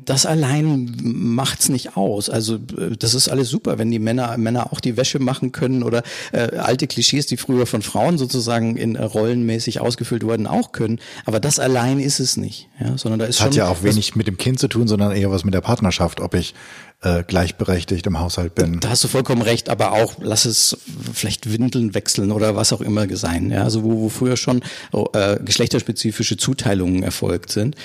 [0.06, 2.30] Das allein macht's nicht aus.
[2.30, 6.02] Also das ist alles super, wenn die Männer Männer auch die Wäsche machen können oder
[6.32, 11.00] äh, alte Klischees, die früher von Frauen sozusagen in äh, rollenmäßig ausgefüllt wurden, auch können.
[11.26, 12.70] Aber das allein ist es nicht.
[12.80, 15.12] Ja, sondern da ist Hat schon ja auch wenig mit dem Kind zu tun, sondern
[15.12, 16.54] eher was mit der Partnerschaft, ob ich
[17.02, 18.80] äh, gleichberechtigt im Haushalt bin.
[18.80, 20.78] Da hast du vollkommen recht, aber auch lass es
[21.14, 23.52] vielleicht Windeln wechseln oder was auch immer sein.
[23.52, 24.62] Ja, also wo, wo früher schon
[24.94, 27.76] oh, äh, geschlechterspezifische Zuteilungen erfolgt sind.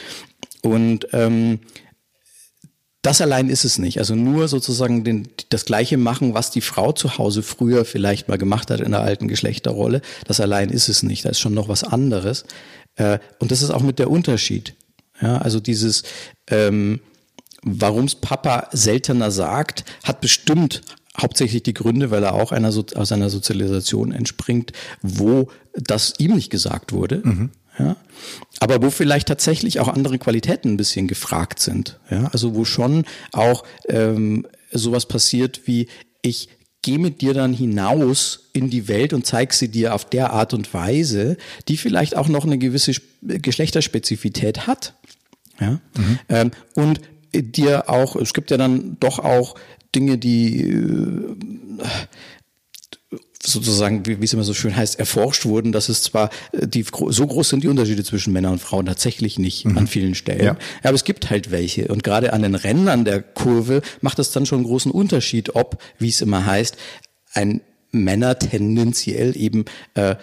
[0.62, 1.60] Und ähm,
[3.02, 3.98] das allein ist es nicht.
[3.98, 8.36] Also nur sozusagen den, das Gleiche machen, was die Frau zu Hause früher vielleicht mal
[8.36, 10.02] gemacht hat in der alten Geschlechterrolle.
[10.26, 11.24] Das allein ist es nicht.
[11.24, 12.44] Da ist schon noch was anderes.
[12.96, 14.74] Äh, und das ist auch mit der Unterschied.
[15.22, 16.02] Ja, also dieses,
[16.48, 17.00] ähm,
[17.62, 20.82] warum es Papa seltener sagt, hat bestimmt
[21.20, 26.50] hauptsächlich die Gründe, weil er auch einer, aus einer Sozialisation entspringt, wo das ihm nicht
[26.50, 27.22] gesagt wurde.
[27.24, 27.50] Mhm.
[27.78, 27.96] Ja?
[28.60, 31.98] Aber wo vielleicht tatsächlich auch andere Qualitäten ein bisschen gefragt sind.
[32.10, 32.28] Ja?
[32.32, 35.88] Also wo schon auch ähm, sowas passiert wie
[36.22, 36.48] ich
[36.82, 40.54] gehe mit dir dann hinaus in die Welt und zeig sie dir auf der Art
[40.54, 41.36] und Weise,
[41.68, 44.94] die vielleicht auch noch eine gewisse Geschlechterspezifität hat.
[45.60, 45.80] Ja?
[45.96, 46.18] Mhm.
[46.28, 47.00] Ähm, und
[47.32, 49.56] dir auch, es gibt ja dann doch auch
[49.94, 51.36] Dinge, die äh,
[53.42, 56.84] sozusagen, wie, wie es immer so schön heißt, erforscht wurden, dass es zwar äh, die
[57.08, 59.78] so groß sind die Unterschiede zwischen Männern und Frauen tatsächlich nicht mhm.
[59.78, 60.44] an vielen Stellen.
[60.44, 60.56] Ja.
[60.82, 61.88] Aber es gibt halt welche.
[61.88, 65.82] Und gerade an den Rändern der Kurve macht es dann schon einen großen Unterschied, ob,
[65.98, 66.76] wie es immer heißt,
[67.32, 70.16] ein Männer tendenziell eben äh,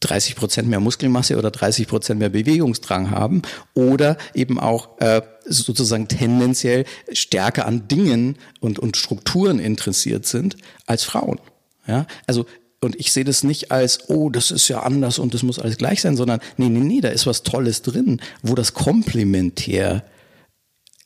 [0.00, 6.08] 30 Prozent mehr Muskelmasse oder 30 Prozent mehr Bewegungsdrang haben oder eben auch äh, sozusagen
[6.08, 11.40] tendenziell stärker an Dingen und, und Strukturen interessiert sind als Frauen.
[11.86, 12.46] Ja, also
[12.80, 15.78] und ich sehe das nicht als, oh, das ist ja anders und das muss alles
[15.78, 20.04] gleich sein, sondern nee, nee, nee, da ist was Tolles drin, wo das komplementär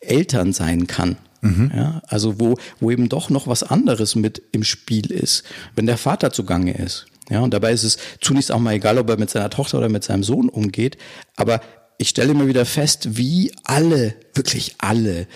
[0.01, 1.17] Eltern sein kann.
[1.41, 1.71] Mhm.
[1.75, 5.45] Ja, also wo, wo eben doch noch was anderes mit im Spiel ist,
[5.77, 7.07] wenn der Vater zugange ist.
[7.31, 9.89] Ja, und dabei ist es zunächst auch mal egal, ob er mit seiner Tochter oder
[9.89, 10.97] mit seinem Sohn umgeht.
[11.37, 11.61] Aber
[11.99, 15.27] ich stelle immer wieder fest, wie alle, wirklich alle,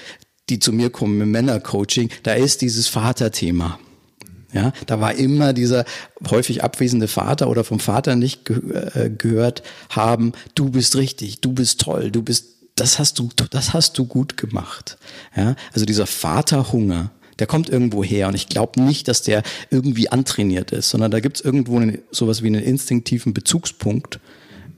[0.48, 3.78] die zu mir kommen im Männercoaching, da ist dieses Vaterthema.
[4.52, 5.84] Ja, da war immer dieser
[6.30, 8.58] häufig abwesende Vater oder vom Vater nicht ge
[8.94, 13.72] äh, gehört haben, du bist richtig, du bist toll, du bist, das hast du, das
[13.72, 14.98] hast du gut gemacht.
[15.34, 20.10] Ja, also dieser Vaterhunger, der kommt irgendwo her und ich glaube nicht, dass der irgendwie
[20.10, 24.20] antrainiert ist, sondern da gibt es irgendwo eine, sowas wie einen instinktiven Bezugspunkt,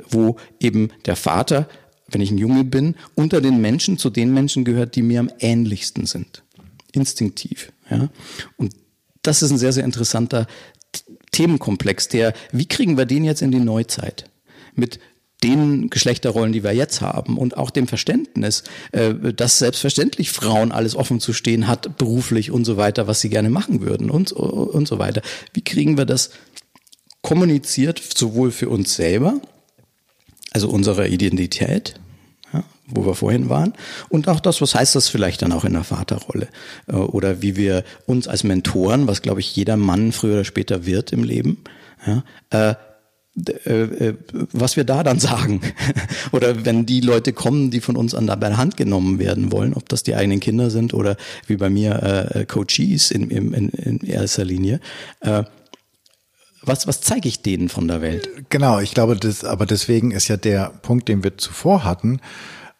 [0.08, 1.68] wo eben der Vater,
[2.06, 5.30] wenn ich ein Junge bin, unter den Menschen zu den Menschen gehört, die mir am
[5.40, 6.44] ähnlichsten sind.
[6.92, 7.72] Instinktiv.
[7.90, 8.08] Ja?
[8.56, 8.72] Und
[9.26, 10.46] das ist ein sehr, sehr interessanter
[11.32, 14.30] Themenkomplex, der, wie kriegen wir den jetzt in die Neuzeit?
[14.74, 15.00] Mit
[15.42, 20.96] den Geschlechterrollen, die wir jetzt haben und auch dem Verständnis, äh, dass selbstverständlich Frauen alles
[20.96, 24.88] offen zu stehen hat, beruflich und so weiter, was sie gerne machen würden und, und
[24.88, 25.20] so weiter.
[25.52, 26.30] Wie kriegen wir das
[27.20, 29.40] kommuniziert, sowohl für uns selber,
[30.52, 31.94] also unsere Identität,
[32.86, 33.72] wo wir vorhin waren.
[34.08, 36.48] Und auch das, was heißt das vielleicht dann auch in der Vaterrolle?
[36.86, 40.86] Äh, oder wie wir uns als Mentoren, was glaube ich jeder Mann früher oder später
[40.86, 41.58] wird im Leben,
[42.06, 42.74] ja, äh,
[43.64, 44.14] äh,
[44.52, 45.60] was wir da dann sagen.
[46.32, 49.88] oder wenn die Leute kommen, die von uns an der Hand genommen werden wollen, ob
[49.88, 51.16] das die eigenen Kinder sind oder
[51.46, 54.80] wie bei mir äh, Coaches in, in, in erster Linie.
[55.20, 55.44] Äh,
[56.62, 58.28] was, was zeige ich denen von der Welt?
[58.48, 62.20] Genau, ich glaube, das, aber deswegen ist ja der Punkt, den wir zuvor hatten,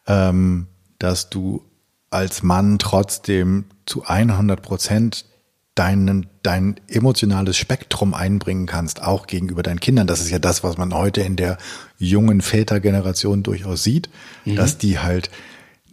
[0.07, 0.67] ähm,
[0.99, 1.63] dass du
[2.09, 5.25] als Mann trotzdem zu 100 Prozent
[5.75, 10.07] deinen, dein emotionales Spektrum einbringen kannst, auch gegenüber deinen Kindern.
[10.07, 11.57] Das ist ja das, was man heute in der
[11.97, 14.09] jungen Vätergeneration durchaus sieht,
[14.45, 14.55] mhm.
[14.55, 15.29] dass die halt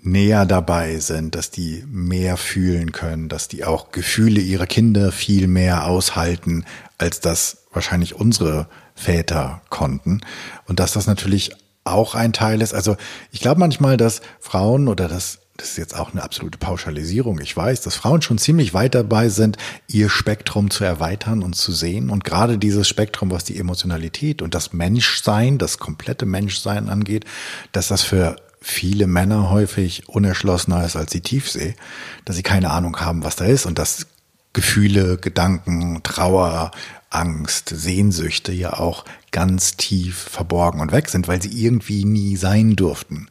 [0.03, 5.47] näher dabei sind, dass die mehr fühlen können, dass die auch Gefühle ihrer Kinder viel
[5.47, 6.65] mehr aushalten,
[6.99, 10.21] als das wahrscheinlich unsere Väter konnten.
[10.67, 11.53] Und dass das natürlich
[11.85, 12.75] auch ein Teil ist.
[12.75, 12.97] Also
[13.31, 17.39] ich glaube manchmal, dass Frauen oder das das ist jetzt auch eine absolute Pauschalisierung.
[17.41, 21.73] Ich weiß, dass Frauen schon ziemlich weit dabei sind, ihr Spektrum zu erweitern und zu
[21.73, 22.11] sehen.
[22.11, 27.27] Und gerade dieses Spektrum, was die Emotionalität und das Menschsein, das komplette Menschsein angeht,
[27.71, 31.77] dass das für viele Männer häufig unerschlossener ist als die Tiefsee,
[32.25, 34.07] dass sie keine Ahnung haben, was da ist und dass
[34.53, 36.73] Gefühle, Gedanken, Trauer,
[37.15, 42.77] Angst, Sehnsüchte ja auch ganz tief verborgen und weg sind, weil sie irgendwie nie sein
[42.77, 43.29] durften.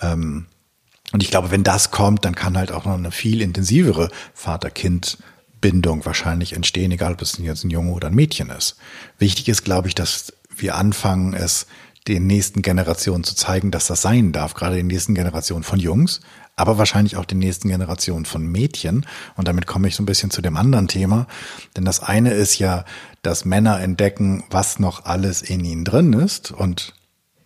[0.00, 0.46] Ähm,
[1.12, 6.06] und ich glaube, wenn das kommt, dann kann halt auch noch eine viel intensivere Vater-Kind-Bindung
[6.06, 8.76] wahrscheinlich entstehen, egal ob es jetzt ein Junge oder ein Mädchen ist.
[9.18, 11.66] Wichtig ist, glaube ich, dass wir anfangen, es
[12.08, 16.20] den nächsten Generationen zu zeigen, dass das sein darf, gerade den nächsten Generationen von Jungs,
[16.56, 19.06] aber wahrscheinlich auch den nächsten Generationen von Mädchen.
[19.36, 21.26] Und damit komme ich so ein bisschen zu dem anderen Thema.
[21.76, 22.84] Denn das eine ist ja,
[23.22, 26.94] dass Männer entdecken, was noch alles in ihnen drin ist und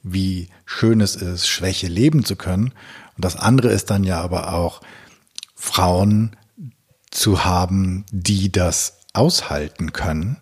[0.03, 2.73] wie schön es ist, Schwäche leben zu können.
[3.17, 4.81] Und das andere ist dann ja aber auch,
[5.55, 6.37] Frauen
[7.11, 10.37] zu haben, die das aushalten können,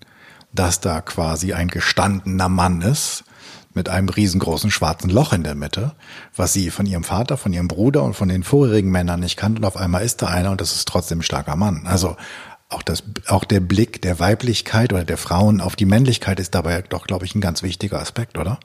[0.53, 3.25] dass da quasi ein gestandener Mann ist,
[3.75, 5.95] mit einem riesengroßen schwarzen Loch in der Mitte,
[6.35, 9.59] was sie von ihrem Vater, von ihrem Bruder und von den vorherigen Männern nicht kannte.
[9.59, 11.87] Und auf einmal ist da einer und das ist trotzdem ein starker Mann.
[11.87, 12.17] Also
[12.69, 16.83] auch das, auch der Blick der Weiblichkeit oder der Frauen auf die Männlichkeit ist dabei
[16.83, 18.59] doch, glaube ich, ein ganz wichtiger Aspekt, oder?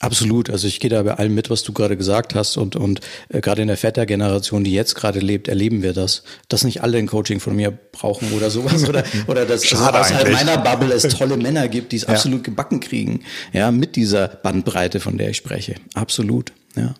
[0.00, 0.48] Absolut.
[0.48, 3.42] Also ich gehe da bei allem mit, was du gerade gesagt hast und und äh,
[3.42, 7.06] gerade in der Vetter-Generation, die jetzt gerade lebt, erleben wir das, dass nicht alle ein
[7.06, 11.36] Coaching von mir brauchen oder sowas oder oder dass also außerhalb meiner Bubble es tolle
[11.36, 12.08] Männer gibt, die es ja.
[12.08, 15.74] absolut gebacken kriegen, ja, mit dieser Bandbreite, von der ich spreche.
[15.92, 16.52] Absolut.
[16.76, 16.94] Ja.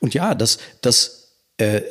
[0.00, 1.25] Und ja, das das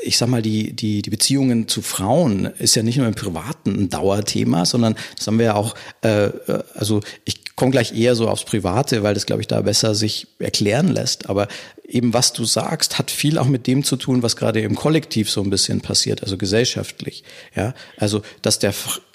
[0.03, 3.71] ich sag mal, die, die, die Beziehungen zu Frauen ist ja nicht nur im Privaten
[3.71, 5.73] ein Dauerthema, sondern das haben wir ja auch,
[6.03, 9.61] äh, äh also ich komme gleich eher so aufs Private, weil das, glaube ich, da
[9.61, 11.29] besser sich erklären lässt.
[11.29, 11.47] Aber
[11.87, 15.31] eben, was du sagst, hat viel auch mit dem zu tun, was gerade im Kollektiv
[15.31, 17.23] so ein bisschen passiert, also gesellschaftlich.
[17.55, 18.73] Ja, also, dass der,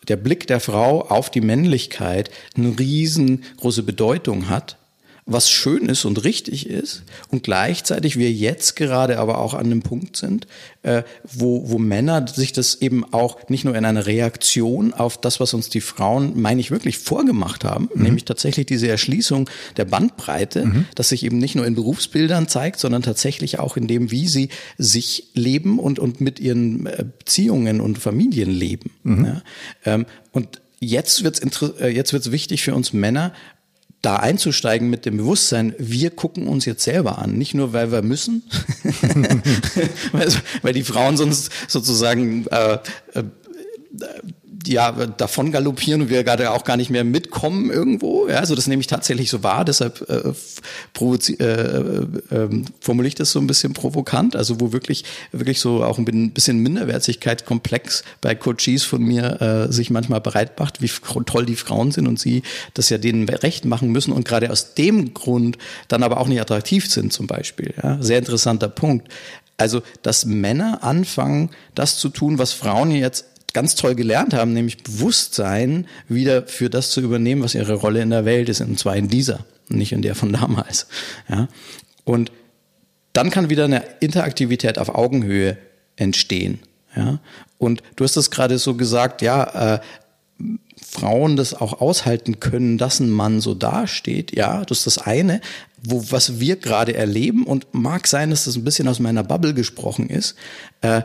[0.08, 4.79] der Blick der Frau auf die Männlichkeit eine riesengroße Bedeutung hat
[5.32, 9.82] was schön ist und richtig ist und gleichzeitig wir jetzt gerade aber auch an einem
[9.82, 10.46] Punkt sind,
[10.82, 15.38] äh, wo, wo Männer sich das eben auch nicht nur in einer Reaktion auf das,
[15.38, 18.02] was uns die Frauen, meine ich, wirklich vorgemacht haben, mhm.
[18.02, 20.86] nämlich tatsächlich diese Erschließung der Bandbreite, mhm.
[20.94, 24.48] dass sich eben nicht nur in Berufsbildern zeigt, sondern tatsächlich auch in dem, wie sie
[24.78, 28.90] sich leben und, und mit ihren äh, Beziehungen und Familien leben.
[29.04, 29.24] Mhm.
[29.24, 29.42] Ja?
[29.84, 31.40] Ähm, und jetzt wird's
[31.80, 33.32] äh, jetzt wird's wichtig für uns Männer,
[34.02, 37.36] da einzusteigen mit dem Bewusstsein, wir gucken uns jetzt selber an.
[37.36, 38.42] Nicht nur, weil wir müssen,
[40.62, 42.78] weil die Frauen sonst sozusagen äh,
[43.14, 43.24] äh,
[44.66, 48.28] ja, davon galoppieren und wir gerade auch gar nicht mehr mitkommen irgendwo.
[48.28, 50.32] Ja, also das nehme ich tatsächlich so wahr, deshalb äh,
[51.00, 55.98] äh, äh, formuliere ich das so ein bisschen provokant, also wo wirklich, wirklich so auch
[55.98, 60.90] ein bisschen Minderwertigkeitskomplex bei Coaches von mir äh, sich manchmal bereit macht, wie
[61.26, 62.42] toll die Frauen sind und sie
[62.74, 66.40] das ja denen recht machen müssen und gerade aus dem Grund dann aber auch nicht
[66.40, 67.74] attraktiv sind zum Beispiel.
[67.82, 69.08] Ja, sehr interessanter Punkt.
[69.60, 74.82] Also, dass Männer anfangen, das zu tun, was Frauen jetzt ganz toll gelernt haben, nämlich
[74.82, 78.96] Bewusstsein wieder für das zu übernehmen, was ihre Rolle in der Welt ist, und zwar
[78.96, 80.86] in dieser, nicht in der von damals.
[81.28, 81.48] Ja?
[82.04, 82.32] Und
[83.12, 85.58] dann kann wieder eine Interaktivität auf Augenhöhe
[85.96, 86.60] entstehen.
[86.96, 87.20] Ja?
[87.58, 89.80] Und du hast es gerade so gesagt, ja, äh,
[90.82, 95.40] Frauen das auch aushalten können, dass ein Mann so dasteht, ja, das ist das eine,
[95.82, 99.54] wo was wir gerade erleben und mag sein, dass das ein bisschen aus meiner Bubble
[99.54, 100.34] gesprochen ist.
[100.80, 101.02] Äh,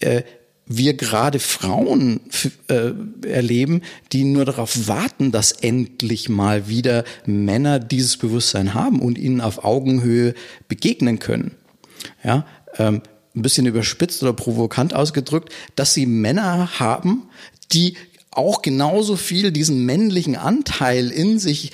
[0.00, 0.22] äh,
[0.68, 2.20] wir gerade Frauen
[2.68, 2.92] äh,
[3.26, 9.40] erleben, die nur darauf warten, dass endlich mal wieder Männer dieses Bewusstsein haben und ihnen
[9.40, 10.34] auf Augenhöhe
[10.68, 11.52] begegnen können.
[12.22, 13.02] Ja, ähm,
[13.34, 17.24] ein bisschen überspitzt oder provokant ausgedrückt, dass sie Männer haben,
[17.72, 17.96] die
[18.30, 21.72] auch genauso viel diesen männlichen Anteil in sich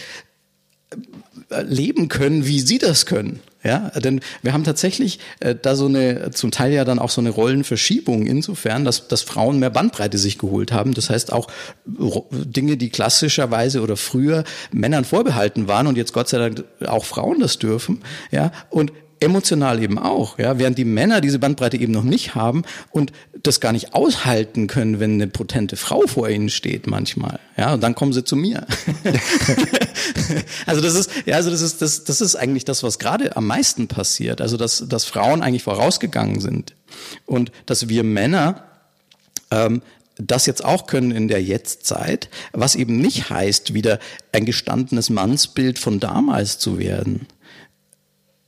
[1.51, 3.41] äh, leben können, wie sie das können.
[3.65, 7.23] Ja, denn wir haben tatsächlich äh, da so eine, zum Teil ja dann auch so
[7.23, 10.93] eine Rollenverschiebung insofern, dass, dass Frauen mehr Bandbreite sich geholt haben.
[10.93, 11.49] Das heißt auch
[11.87, 17.41] Dinge, die klassischerweise oder früher Männern vorbehalten waren und jetzt Gott sei Dank auch Frauen
[17.41, 18.03] das dürfen.
[18.31, 18.93] Ja, und
[19.25, 23.61] emotional eben auch, ja, während die Männer diese Bandbreite eben noch nicht haben und das
[23.61, 27.95] gar nicht aushalten können, wenn eine potente Frau vor ihnen steht manchmal, ja, und dann
[27.95, 28.67] kommen sie zu mir.
[30.67, 33.47] also das ist, ja, also das ist, das, das ist eigentlich das, was gerade am
[33.47, 36.75] meisten passiert, also dass, dass Frauen eigentlich vorausgegangen sind
[37.27, 38.65] und dass wir Männer
[39.51, 39.83] ähm,
[40.17, 43.99] das jetzt auch können in der Jetztzeit, was eben nicht heißt, wieder
[44.33, 47.27] ein gestandenes Mannsbild von damals zu werden,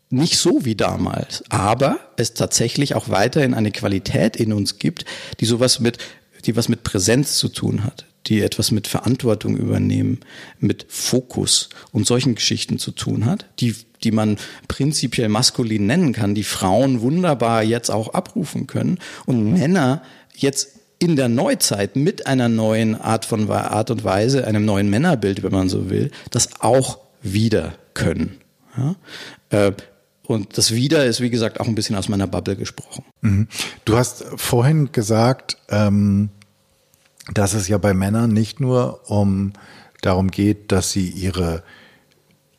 [0.08, 5.04] nicht so wie damals, aber es tatsächlich auch weiterhin eine Qualität in uns gibt,
[5.40, 5.98] die sowas mit,
[6.44, 10.20] die was mit Präsenz zu tun hat, die etwas mit Verantwortung übernehmen,
[10.60, 14.38] mit Fokus und solchen Geschichten zu tun hat, die, die man
[14.68, 20.02] prinzipiell maskulin nennen kann, die Frauen wunderbar jetzt auch abrufen können und Männer
[20.34, 25.42] jetzt in der Neuzeit mit einer neuen Art von Art und Weise, einem neuen Männerbild,
[25.42, 28.38] wenn man so will, das auch wieder können.
[28.76, 28.96] Ja?
[30.26, 33.04] Und das Wieder ist, wie gesagt, auch ein bisschen aus meiner Bubble gesprochen.
[33.20, 33.48] Mhm.
[33.84, 36.30] Du hast vorhin gesagt, ähm,
[37.32, 39.52] dass es ja bei Männern nicht nur um
[40.02, 41.62] darum geht, dass sie ihre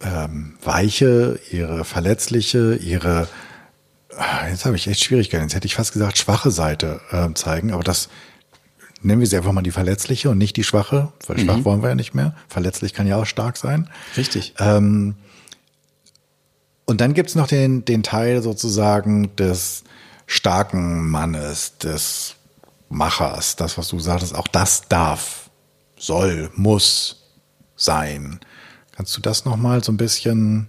[0.02, 3.28] ähm, weiche, ihre verletzliche, ihre
[4.18, 5.44] ah, jetzt habe ich echt Schwierigkeiten.
[5.44, 8.10] Jetzt hätte ich fast gesagt schwache Seite äh, zeigen, aber das
[9.02, 11.66] nennen wir sie einfach mal die verletzliche und nicht die schwache, weil schwach mhm.
[11.66, 12.36] wollen wir ja nicht mehr.
[12.48, 13.90] Verletzlich kann ja auch stark sein.
[14.16, 14.56] Richtig.
[14.60, 15.16] Ähm,
[16.88, 19.84] und dann gibt's noch den, den Teil sozusagen des
[20.26, 22.36] starken Mannes, des
[22.90, 25.50] Machers, das, was du sagtest, auch das darf,
[25.98, 27.24] soll, muss
[27.76, 28.40] sein.
[28.96, 30.68] Kannst du das nochmal so ein bisschen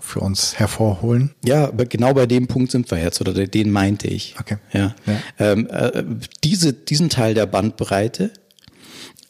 [0.00, 1.34] für uns hervorholen?
[1.44, 4.34] Ja, genau bei dem Punkt sind wir jetzt, oder den meinte ich.
[4.40, 4.58] Okay.
[4.72, 4.94] Ja.
[5.06, 5.16] ja.
[5.38, 6.02] Ähm, äh,
[6.42, 8.32] diese, diesen Teil der Bandbreite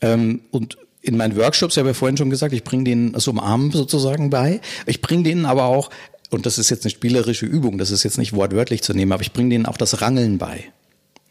[0.01, 3.33] ähm, und in meinen Workshops, ich habe ja vorhin schon gesagt, ich bringe denen so
[3.33, 4.61] umarmen sozusagen bei.
[4.87, 5.91] Ich bringe denen aber auch,
[6.31, 9.23] und das ist jetzt eine spielerische Übung, das ist jetzt nicht wortwörtlich zu nehmen, aber
[9.23, 10.65] ich bringe denen auch das Rangeln bei.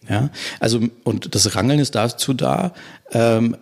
[0.09, 0.29] Ja,
[0.59, 2.73] also und das Rangeln ist dazu da,
[3.11, 3.55] ähm,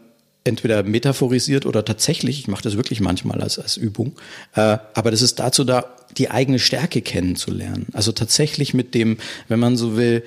[0.46, 4.14] entweder metaphorisiert oder tatsächlich, ich mache das wirklich manchmal als, als Übung,
[4.56, 5.86] äh, aber das ist dazu da,
[6.18, 7.88] die eigene Stärke kennenzulernen.
[7.94, 9.18] Also tatsächlich mit dem,
[9.48, 10.24] wenn man so will,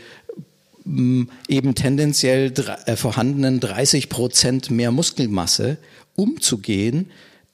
[0.84, 2.52] eben tendenziell
[2.86, 5.78] äh, vorhandenen 30 Prozent mehr Muskelmasse
[6.16, 7.10] umzugehen,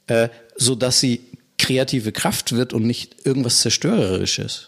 [0.06, 1.20] äh, so dass sie
[1.58, 4.67] kreative Kraft wird und nicht irgendwas zerstörerisches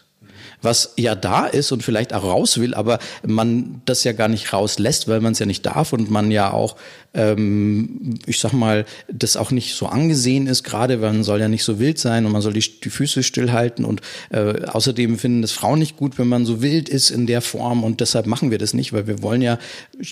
[0.61, 4.53] was ja da ist und vielleicht auch raus will, aber man das ja gar nicht
[4.53, 6.75] rauslässt, weil man es ja nicht darf und man ja auch,
[7.13, 11.47] ähm, ich sag mal, das auch nicht so angesehen ist, gerade weil man soll ja
[11.47, 15.41] nicht so wild sein und man soll die, die Füße stillhalten und äh, außerdem finden
[15.41, 18.51] das Frauen nicht gut, wenn man so wild ist in der Form und deshalb machen
[18.51, 19.57] wir das nicht, weil wir wollen ja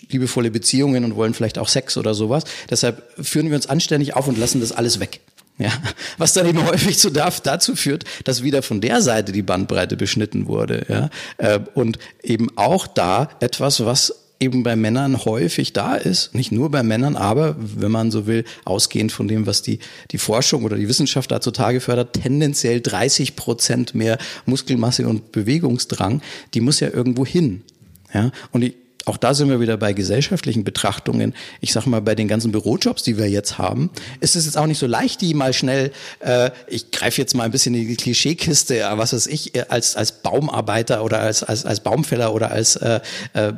[0.10, 2.44] liebevolle Beziehungen und wollen vielleicht auch Sex oder sowas.
[2.70, 5.22] Deshalb führen wir uns anständig auf und lassen das alles weg.
[5.60, 5.74] Ja,
[6.18, 10.48] was dann eben häufig zu dazu führt, dass wieder von der Seite die Bandbreite beschnitten
[10.48, 10.86] wurde.
[10.88, 16.52] Ja, äh, und eben auch da etwas, was eben bei Männern häufig da ist, nicht
[16.52, 19.80] nur bei Männern, aber wenn man so will, ausgehend von dem, was die,
[20.12, 26.22] die Forschung oder die Wissenschaft da zutage fördert, tendenziell 30 Prozent mehr Muskelmasse und Bewegungsdrang,
[26.54, 27.64] die muss ja irgendwo hin.
[28.14, 28.76] Ja, und ich,
[29.06, 31.34] auch da sind wir wieder bei gesellschaftlichen Betrachtungen.
[31.62, 33.90] Ich sage mal, bei den ganzen Bürojobs, die wir jetzt haben,
[34.20, 37.44] ist es jetzt auch nicht so leicht, die mal schnell, äh, ich greife jetzt mal
[37.44, 41.44] ein bisschen in die Klischeekiste, äh, was weiß ich, äh, als, als Baumarbeiter oder als,
[41.44, 43.00] als, als Baumfäller oder als äh,
[43.34, 43.54] äh,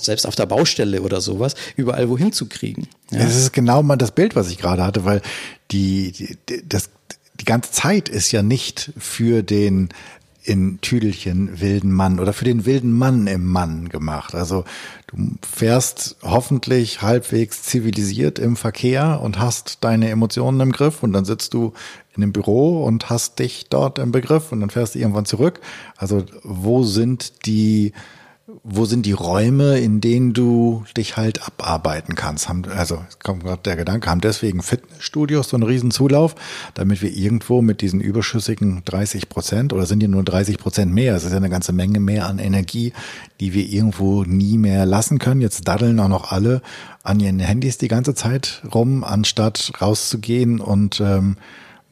[0.00, 2.88] selbst auf der Baustelle oder sowas, überall wohin zu kriegen.
[3.10, 3.18] Ja?
[3.18, 5.22] Das ist genau mal das Bild, was ich gerade hatte, weil
[5.70, 6.12] die,
[6.48, 6.90] die, das,
[7.40, 9.88] die ganze Zeit ist ja nicht für den
[10.44, 14.34] in Tüdelchen wilden Mann oder für den wilden Mann im Mann gemacht.
[14.34, 14.64] Also
[15.06, 21.24] du fährst hoffentlich halbwegs zivilisiert im Verkehr und hast deine Emotionen im Griff und dann
[21.24, 21.72] sitzt du
[22.14, 25.60] in dem Büro und hast dich dort im Begriff und dann fährst du irgendwann zurück.
[25.96, 27.92] Also wo sind die
[28.62, 32.48] wo sind die Räume, in denen du dich halt abarbeiten kannst?
[32.48, 36.34] Haben, also kommt gerade der Gedanke, haben deswegen Fitnessstudios so einen riesen Zulauf,
[36.74, 41.16] damit wir irgendwo mit diesen überschüssigen 30 Prozent oder sind die nur 30 Prozent mehr?
[41.16, 42.92] Es ist ja eine ganze Menge mehr an Energie,
[43.40, 45.40] die wir irgendwo nie mehr lassen können.
[45.40, 46.62] Jetzt daddeln auch noch alle
[47.02, 51.36] an ihren Handys die ganze Zeit rum, anstatt rauszugehen und ähm,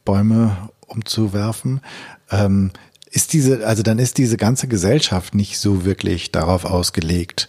[0.05, 1.81] Bäume umzuwerfen.
[2.31, 2.71] Ähm,
[3.13, 7.47] ist diese, also dann ist diese ganze Gesellschaft nicht so wirklich darauf ausgelegt,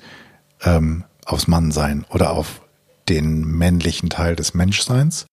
[0.62, 2.61] ähm, aufs Mannsein oder auf
[3.09, 5.27] den männlichen Teil des Menschseins?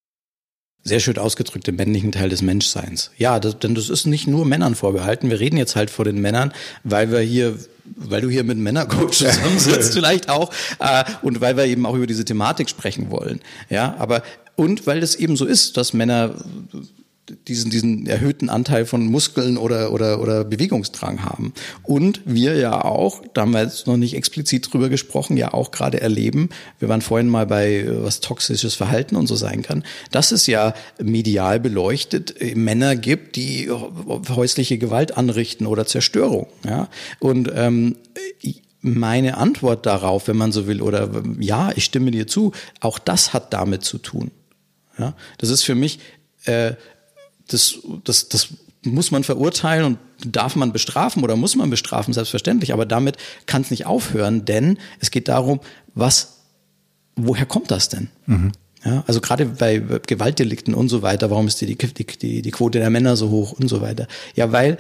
[0.84, 3.12] Sehr schön ausgedrückt, den männlichen Teil des Menschseins.
[3.18, 5.30] Ja, das, denn das ist nicht nur Männern vorbehalten.
[5.30, 6.54] Wir reden jetzt halt vor den Männern,
[6.84, 7.58] weil wir hier
[7.96, 12.08] weil du hier mit Männercoach zusammensitzt vielleicht auch äh, und weil wir eben auch über
[12.08, 13.42] diese Thematik sprechen wollen.
[13.70, 14.24] Ja, aber
[14.56, 16.36] und weil das eben so ist, dass Männer
[17.48, 21.54] diesen, diesen erhöhten Anteil von Muskeln oder, oder, oder Bewegungsdrang haben.
[21.84, 26.90] Und wir ja auch, da noch nicht explizit drüber gesprochen, ja auch gerade erleben, wir
[26.90, 30.74] waren vorhin mal bei, äh, was toxisches Verhalten und so sein kann, dass es ja
[31.02, 33.70] medial beleuchtet äh, Männer gibt, die
[34.30, 36.48] häusliche Gewalt anrichten oder Zerstörung.
[36.66, 36.90] Ja?
[37.20, 37.96] Und ähm,
[38.82, 41.10] meine Antwort darauf, wenn man so will, oder
[41.40, 44.32] ja, ich stimme dir zu, auch das hat damit zu tun.
[44.98, 45.16] Ja?
[45.38, 46.00] Das ist für mich
[46.46, 46.74] äh,
[47.54, 48.50] das, das, das
[48.84, 52.74] muss man verurteilen und darf man bestrafen oder muss man bestrafen, selbstverständlich.
[52.74, 55.60] Aber damit kann es nicht aufhören, denn es geht darum,
[55.94, 56.40] was,
[57.16, 58.10] woher kommt das denn?
[58.26, 58.52] Mhm.
[58.84, 62.80] Ja, also gerade bei Gewaltdelikten und so weiter, warum ist die, die, die, die Quote
[62.80, 64.08] der Männer so hoch und so weiter?
[64.36, 64.78] Ja, weil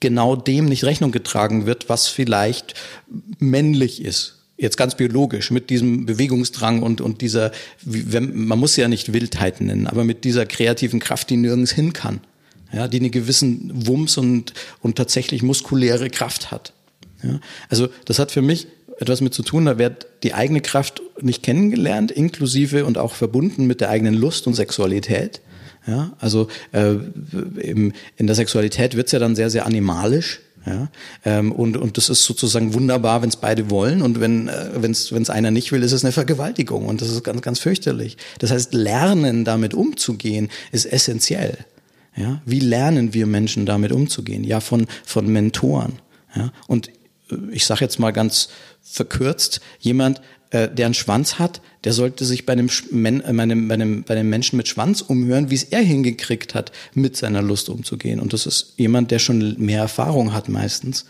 [0.00, 2.74] genau dem nicht Rechnung getragen wird, was vielleicht
[3.38, 7.52] männlich ist jetzt ganz biologisch mit diesem Bewegungsdrang und, und dieser,
[7.84, 12.20] man muss ja nicht Wildheit nennen, aber mit dieser kreativen Kraft, die nirgends hin kann,
[12.72, 16.72] ja, die einen gewissen Wumms und, und tatsächlich muskuläre Kraft hat.
[17.22, 18.66] Ja, also das hat für mich
[18.98, 23.66] etwas mit zu tun, da wird die eigene Kraft nicht kennengelernt, inklusive und auch verbunden
[23.66, 25.40] mit der eigenen Lust und Sexualität.
[25.86, 26.94] Ja, also äh,
[27.60, 30.40] im, in der Sexualität wird's ja dann sehr, sehr animalisch.
[30.66, 30.88] Ja?
[31.24, 34.02] Ähm, und, und das ist sozusagen wunderbar, wenn es beide wollen.
[34.02, 36.86] Und wenn äh, wenn's, wenn's einer nicht will, ist es eine Vergewaltigung.
[36.86, 38.16] Und das ist ganz, ganz fürchterlich.
[38.40, 41.56] Das heißt, lernen, damit umzugehen, ist essentiell.
[42.16, 42.42] Ja?
[42.44, 44.42] Wie lernen wir Menschen damit umzugehen?
[44.42, 46.00] Ja, von, von Mentoren.
[46.34, 46.52] Ja?
[46.66, 46.88] Und
[47.30, 48.48] äh, ich sage jetzt mal ganz
[48.82, 50.20] verkürzt, jemand,
[50.50, 53.74] äh, der einen Schwanz hat, der sollte sich bei einem, Men, äh, bei, einem, bei,
[53.74, 57.68] einem, bei einem Menschen mit Schwanz umhören, wie es er hingekriegt hat, mit seiner Lust
[57.68, 58.20] umzugehen.
[58.20, 61.06] Und das ist jemand, der schon mehr Erfahrung hat meistens.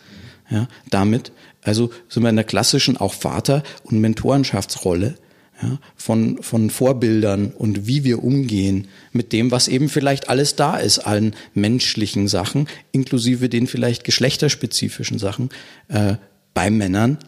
[0.48, 1.32] Ja, damit,
[1.62, 5.16] also sind wir in der klassischen auch Vater- und Mentorenschaftsrolle
[5.60, 10.76] ja, von, von Vorbildern und wie wir umgehen mit dem, was eben vielleicht alles da
[10.76, 15.48] ist, allen menschlichen Sachen, inklusive den vielleicht geschlechterspezifischen Sachen
[15.88, 16.14] äh,
[16.54, 17.18] bei Männern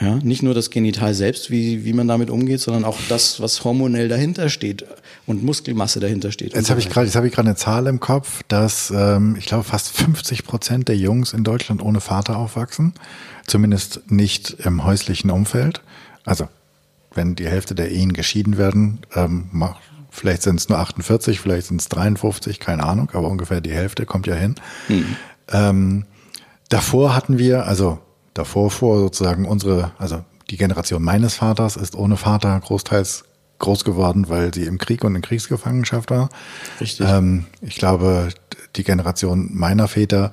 [0.00, 3.64] ja, nicht nur das Genital selbst, wie, wie man damit umgeht, sondern auch das, was
[3.64, 4.84] hormonell dahinter steht
[5.26, 6.54] und Muskelmasse dahinter steht.
[6.54, 9.46] Jetzt habe ich gerade, jetzt habe ich gerade eine Zahl im Kopf, dass ähm, ich
[9.46, 12.92] glaube fast 50 Prozent der Jungs in Deutschland ohne Vater aufwachsen,
[13.46, 15.80] zumindest nicht im häuslichen Umfeld.
[16.24, 16.48] Also
[17.14, 19.50] wenn die Hälfte der Ehen geschieden werden, ähm,
[20.10, 24.04] vielleicht sind es nur 48, vielleicht sind es 53, keine Ahnung, aber ungefähr die Hälfte
[24.04, 24.56] kommt ja hin.
[24.88, 25.16] Mhm.
[25.50, 26.04] Ähm,
[26.68, 27.98] davor hatten wir, also
[28.38, 33.24] davor vor sozusagen unsere, also die Generation meines Vaters ist ohne Vater großteils
[33.58, 36.28] groß geworden, weil sie im Krieg und in Kriegsgefangenschaft war.
[36.80, 37.06] Richtig.
[37.08, 38.28] Ähm, ich glaube,
[38.76, 40.32] die Generation meiner Väter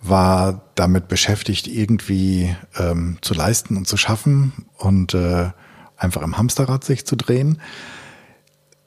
[0.00, 5.50] war damit beschäftigt, irgendwie ähm, zu leisten und zu schaffen und äh,
[5.96, 7.60] einfach im Hamsterrad sich zu drehen.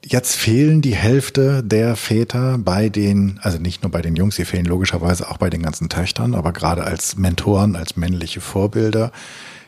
[0.06, 4.44] Jetzt fehlen die Hälfte der Väter bei den, also nicht nur bei den Jungs, sie
[4.44, 9.12] fehlen logischerweise auch bei den ganzen Töchtern, aber gerade als Mentoren, als männliche Vorbilder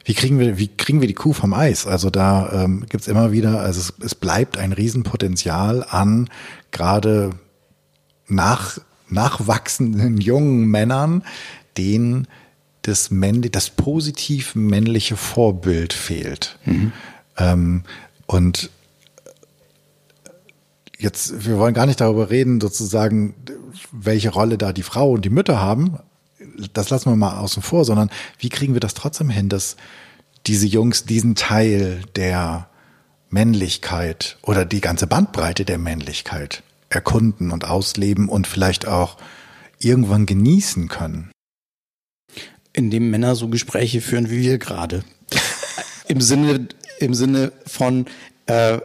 [0.04, 1.84] Wie kriegen wir, wie kriegen wir die Kuh vom Eis?
[1.86, 6.30] Also da ähm, gibt's immer wieder, also es, es bleibt ein Riesenpotenzial an
[6.70, 7.30] gerade
[8.28, 8.78] nach,
[9.08, 11.24] nachwachsenden jungen Männern,
[11.76, 12.28] denen
[12.82, 16.58] das, männlich, das positiv männliche Vorbild fehlt.
[16.66, 16.92] Mhm.
[17.36, 17.82] Ähm,
[18.26, 18.70] und
[20.98, 23.34] jetzt, wir wollen gar nicht darüber reden, sozusagen,
[23.92, 25.98] welche Rolle da die Frau und die Mütter haben.
[26.72, 29.76] Das lassen wir mal außen vor, sondern wie kriegen wir das trotzdem hin, dass
[30.46, 32.68] diese Jungs diesen Teil der
[33.30, 39.16] Männlichkeit oder die ganze Bandbreite der Männlichkeit erkunden und ausleben und vielleicht auch
[39.78, 41.30] irgendwann genießen können?
[42.72, 45.04] Indem Männer so Gespräche führen wie wir gerade.
[46.08, 46.68] Im Sinne,
[47.00, 48.06] im Sinne von,
[48.46, 48.78] äh,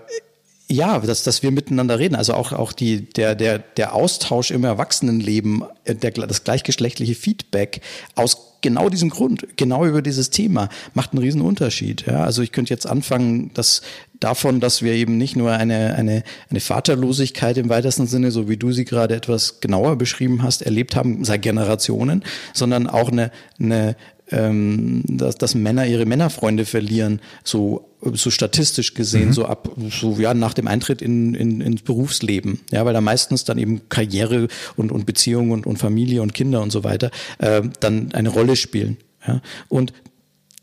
[0.71, 2.15] ja, dass, dass wir miteinander reden.
[2.15, 7.81] Also auch, auch die, der, der, der Austausch im Erwachsenenleben, äh, der, das gleichgeschlechtliche Feedback
[8.15, 12.05] aus genau diesem Grund, genau über dieses Thema, macht einen riesen Unterschied.
[12.05, 13.81] Ja, also ich könnte jetzt anfangen, dass
[14.19, 18.57] davon, dass wir eben nicht nur eine, eine, eine Vaterlosigkeit im weitesten Sinne, so wie
[18.57, 23.95] du sie gerade etwas genauer beschrieben hast, erlebt haben seit Generationen, sondern auch eine, eine
[24.31, 29.33] ähm, dass, dass Männer ihre Männerfreunde verlieren, so so statistisch gesehen, mhm.
[29.33, 33.43] so ab so ja nach dem Eintritt in, in ins Berufsleben, ja, weil da meistens
[33.43, 37.61] dann eben Karriere und und Beziehung und und Familie und Kinder und so weiter äh,
[37.79, 38.97] dann eine Rolle spielen.
[39.27, 39.41] Ja.
[39.69, 39.93] Und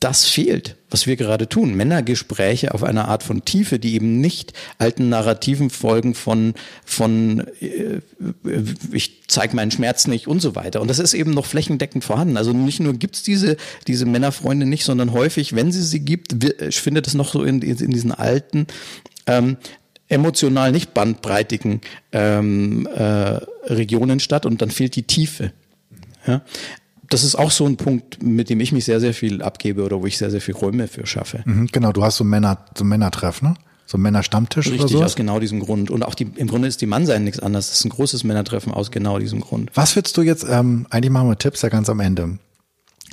[0.00, 1.74] das fehlt, was wir gerade tun.
[1.74, 8.00] Männergespräche auf einer Art von Tiefe, die eben nicht alten Narrativen folgen von, von äh,
[8.92, 10.80] ich zeige meinen Schmerz nicht und so weiter.
[10.80, 12.36] Und das ist eben noch flächendeckend vorhanden.
[12.36, 13.56] Also nicht nur gibt's diese,
[13.88, 17.60] diese Männerfreunde nicht, sondern häufig, wenn sie sie gibt, ich finde das noch so in,
[17.60, 18.68] in diesen alten
[19.26, 19.56] ähm,
[20.08, 21.80] emotional nicht bandbreitigen
[22.12, 25.52] ähm, äh, Regionen statt und dann fehlt die Tiefe.
[26.26, 26.42] Ja?
[27.08, 30.00] Das ist auch so ein Punkt, mit dem ich mich sehr, sehr viel abgebe oder
[30.00, 31.42] wo ich sehr, sehr viel Räume für schaffe.
[31.44, 33.54] Mhm, genau, du hast so Männer, so Männertreff, ne?
[33.86, 35.02] So ein Männerstammtisch Richtig, oder so?
[35.02, 35.90] aus genau diesem Grund.
[35.90, 37.68] Und auch die, im Grunde ist die Mannsein nichts anderes.
[37.68, 39.70] Das ist ein großes Männertreffen aus genau diesem Grund.
[39.72, 42.38] Was würdest du jetzt, ähm, eigentlich machen wir Tipps ja ganz am Ende.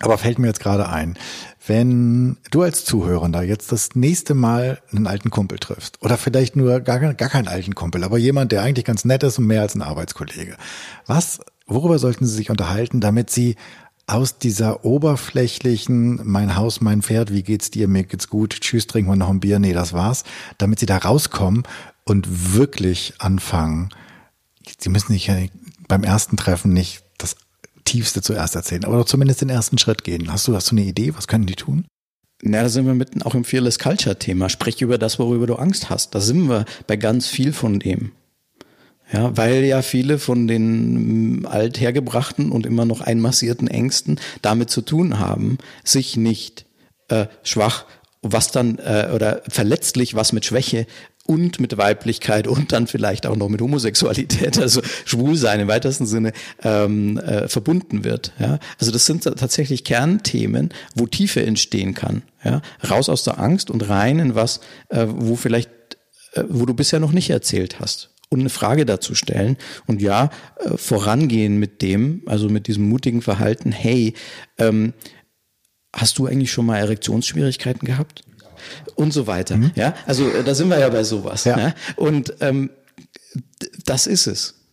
[0.01, 1.17] Aber fällt mir jetzt gerade ein,
[1.65, 6.81] wenn du als Zuhörender jetzt das nächste Mal einen alten Kumpel triffst oder vielleicht nur
[6.81, 9.73] gar, gar keinen alten Kumpel, aber jemand, der eigentlich ganz nett ist und mehr als
[9.73, 10.57] ein Arbeitskollege.
[11.05, 13.55] Was, worüber sollten sie sich unterhalten, damit sie
[14.07, 19.09] aus dieser oberflächlichen, mein Haus, mein Pferd, wie geht's dir, mir geht's gut, tschüss, trinken
[19.09, 20.23] wir noch ein Bier, nee, das war's,
[20.57, 21.63] damit sie da rauskommen
[22.03, 23.89] und wirklich anfangen.
[24.77, 25.31] Sie müssen nicht
[25.87, 27.35] beim ersten Treffen nicht das
[27.83, 30.31] Tiefste zuerst erzählen, aber doch zumindest den ersten Schritt gehen.
[30.31, 31.13] Hast du, hast du eine Idee?
[31.15, 31.85] Was können die tun?
[32.41, 34.49] Na, da sind wir mitten auch im Fearless Culture Thema.
[34.49, 36.13] Sprich über das, worüber du Angst hast.
[36.13, 38.11] Da sind wir bei ganz viel von dem.
[39.11, 44.81] Ja, weil ja viele von den mm, althergebrachten und immer noch einmassierten Ängsten damit zu
[44.81, 46.65] tun haben, sich nicht
[47.09, 47.85] äh, schwach,
[48.21, 50.87] was dann äh, oder verletzlich, was mit Schwäche
[51.27, 56.33] und mit Weiblichkeit und dann vielleicht auch noch mit Homosexualität, also Schwulsein im weitesten Sinne
[56.63, 58.33] ähm, äh, verbunden wird.
[58.39, 58.59] Ja?
[58.79, 62.23] Also das sind tatsächlich Kernthemen, wo Tiefe entstehen kann.
[62.43, 62.61] Ja?
[62.89, 65.69] Raus aus der Angst und rein in was, äh, wo vielleicht,
[66.33, 69.57] äh, wo du bisher noch nicht erzählt hast und eine Frage dazu stellen
[69.87, 74.13] und ja, äh, vorangehen mit dem, also mit diesem mutigen Verhalten, hey,
[74.57, 74.93] ähm,
[75.93, 78.23] hast du eigentlich schon mal Erektionsschwierigkeiten gehabt?
[78.95, 79.57] Und so weiter.
[79.57, 79.71] Mhm.
[79.75, 81.43] Ja, also äh, da sind wir ja bei sowas.
[81.43, 81.57] Ja.
[81.57, 81.75] ja?
[81.95, 82.71] Und ähm,
[83.85, 84.64] das ist es.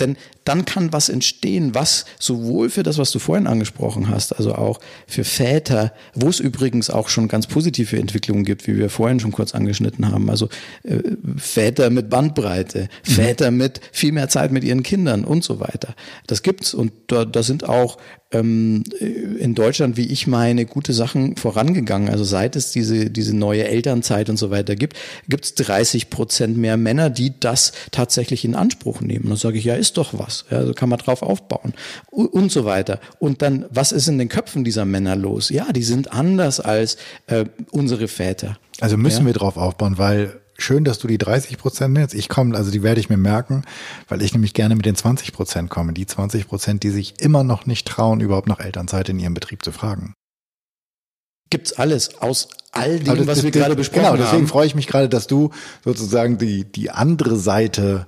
[0.00, 4.54] Denn dann kann was entstehen, was sowohl für das, was du vorhin angesprochen hast, also
[4.54, 9.20] auch für Väter, wo es übrigens auch schon ganz positive Entwicklungen gibt, wie wir vorhin
[9.20, 10.30] schon kurz angeschnitten haben.
[10.30, 10.48] Also
[10.82, 10.98] äh,
[11.36, 13.10] Väter mit Bandbreite, mhm.
[13.10, 15.94] Väter mit viel mehr Zeit mit ihren Kindern und so weiter.
[16.26, 17.98] Das gibt's und da, da sind auch
[18.32, 22.08] ähm, in Deutschland, wie ich meine, gute Sachen vorangegangen.
[22.08, 24.96] Also seit es diese, diese neue Elternzeit und so weiter gibt,
[25.28, 29.28] gibt es 30 Prozent mehr Männer, die das tatsächlich in Anspruch nehmen.
[29.28, 30.44] dann sage ich, ja, ist doch was.
[30.50, 31.74] Ja, also kann man drauf aufbauen
[32.10, 33.00] und so weiter.
[33.18, 35.48] Und dann, was ist in den Köpfen dieser Männer los?
[35.48, 36.96] Ja, die sind anders als
[37.26, 38.58] äh, unsere Väter.
[38.80, 39.26] Also müssen ja?
[39.26, 42.14] wir drauf aufbauen, weil schön, dass du die 30 Prozent nennst.
[42.14, 43.64] Ich komme, also die werde ich mir merken,
[44.08, 45.92] weil ich nämlich gerne mit den 20 Prozent komme.
[45.92, 49.64] Die 20 Prozent, die sich immer noch nicht trauen, überhaupt nach Elternzeit in ihrem Betrieb
[49.64, 50.14] zu fragen.
[51.48, 54.16] Gibt's alles aus all dem, das, was wir das, gerade besprochen haben.
[54.16, 55.50] Genau, deswegen freue ich mich gerade, dass du
[55.84, 58.06] sozusagen die, die andere Seite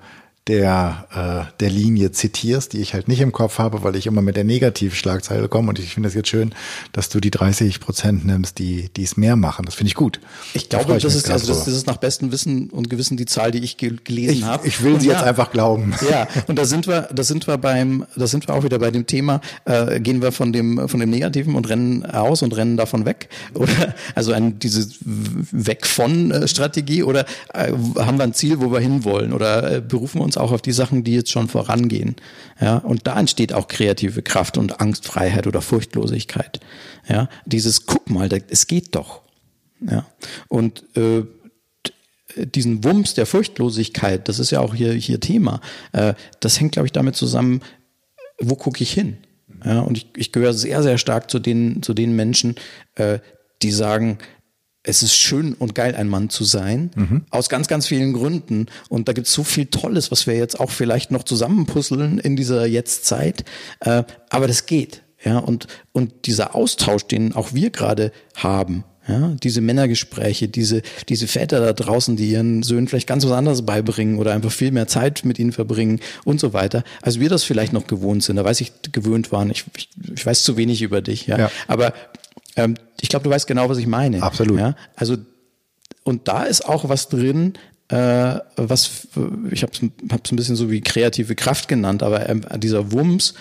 [0.48, 4.22] der, äh, der Linie zitierst, die ich halt nicht im Kopf habe, weil ich immer
[4.22, 5.68] mit der Negativschlagzeile komme.
[5.68, 6.54] Und ich finde es jetzt schön,
[6.92, 9.66] dass du die 30 Prozent nimmst, die, die es mehr machen.
[9.66, 10.20] Das finde ich gut.
[10.54, 13.26] Ich glaube, da das, ist, also das, das, ist nach bestem Wissen und Gewissen die
[13.26, 14.66] Zahl, die ich gelesen habe.
[14.66, 15.94] Ich will sie ja, jetzt einfach glauben.
[16.10, 18.90] Ja, und da sind wir, da sind wir beim, da sind wir auch wieder bei
[18.90, 22.78] dem Thema, äh, gehen wir von dem, von dem Negativen und rennen aus und rennen
[22.78, 23.28] davon weg?
[23.54, 28.72] Oder also ein, diese Weg von äh, Strategie oder äh, haben wir ein Ziel, wo
[28.72, 29.34] wir hinwollen?
[29.34, 32.16] Oder äh, berufen wir uns auch auf die Sachen, die jetzt schon vorangehen?
[32.60, 36.60] Ja, und da entsteht auch kreative Kraft und Angstfreiheit oder Furchtlosigkeit.
[37.08, 39.22] Ja, dieses guck mal, es geht doch.
[39.80, 40.06] Ja,
[40.48, 41.24] und äh,
[42.36, 45.60] diesen Wumms der Furchtlosigkeit, das ist ja auch hier, hier Thema,
[45.92, 47.62] äh, das hängt, glaube ich, damit zusammen,
[48.40, 49.18] wo gucke ich hin?
[49.64, 52.54] Ja, und ich, ich gehöre sehr, sehr stark zu den, zu den Menschen,
[52.94, 53.18] äh,
[53.62, 54.18] die sagen,
[54.88, 57.24] es ist schön und geil, ein Mann zu sein, mhm.
[57.30, 58.66] aus ganz, ganz vielen Gründen.
[58.88, 62.36] Und da gibt es so viel Tolles, was wir jetzt auch vielleicht noch zusammenpuzzeln in
[62.36, 63.44] dieser Jetztzeit.
[63.80, 65.02] Äh, aber das geht.
[65.22, 71.26] Ja, und, und dieser Austausch, den auch wir gerade haben, ja, diese Männergespräche, diese, diese
[71.26, 74.86] Väter da draußen, die ihren Söhnen vielleicht ganz was anderes beibringen oder einfach viel mehr
[74.86, 78.36] Zeit mit ihnen verbringen und so weiter, als wir das vielleicht noch gewohnt sind.
[78.36, 79.50] Da weiß ich, gewöhnt waren.
[79.50, 81.38] Ich, ich, ich weiß zu wenig über dich, ja.
[81.38, 81.50] ja.
[81.66, 81.94] Aber
[82.58, 84.22] ähm, ich glaube, du weißt genau, was ich meine.
[84.22, 84.58] Absolut.
[84.58, 84.74] Ja?
[84.96, 85.16] Also,
[86.02, 87.54] und da ist auch was drin,
[87.88, 89.08] äh, was,
[89.50, 93.34] ich habe es ein bisschen so wie kreative Kraft genannt, aber ähm, dieser Wumms,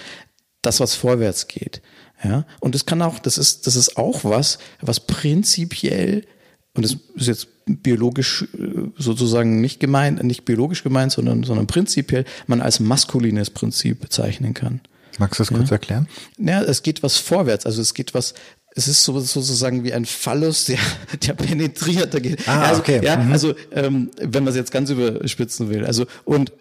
[0.62, 1.82] das, was vorwärts geht.
[2.24, 6.26] Ja, und das kann auch, das ist, das ist auch was, was prinzipiell,
[6.74, 12.26] und das ist jetzt biologisch äh, sozusagen nicht gemeint, nicht biologisch gemeint, sondern, sondern prinzipiell
[12.48, 14.82] man als maskulines Prinzip bezeichnen kann.
[15.20, 16.08] Magst du das kurz erklären?
[16.38, 18.34] Ja, es geht was vorwärts, also es geht was,
[18.78, 20.78] es ist so, sozusagen wie ein Phallus, der,
[21.26, 22.14] der penetriert.
[22.14, 22.48] Der geht.
[22.48, 23.02] Ah, also, okay.
[23.04, 23.32] Ja, mhm.
[23.32, 25.84] also ähm, wenn man es jetzt ganz überspitzen will.
[25.84, 26.52] Also und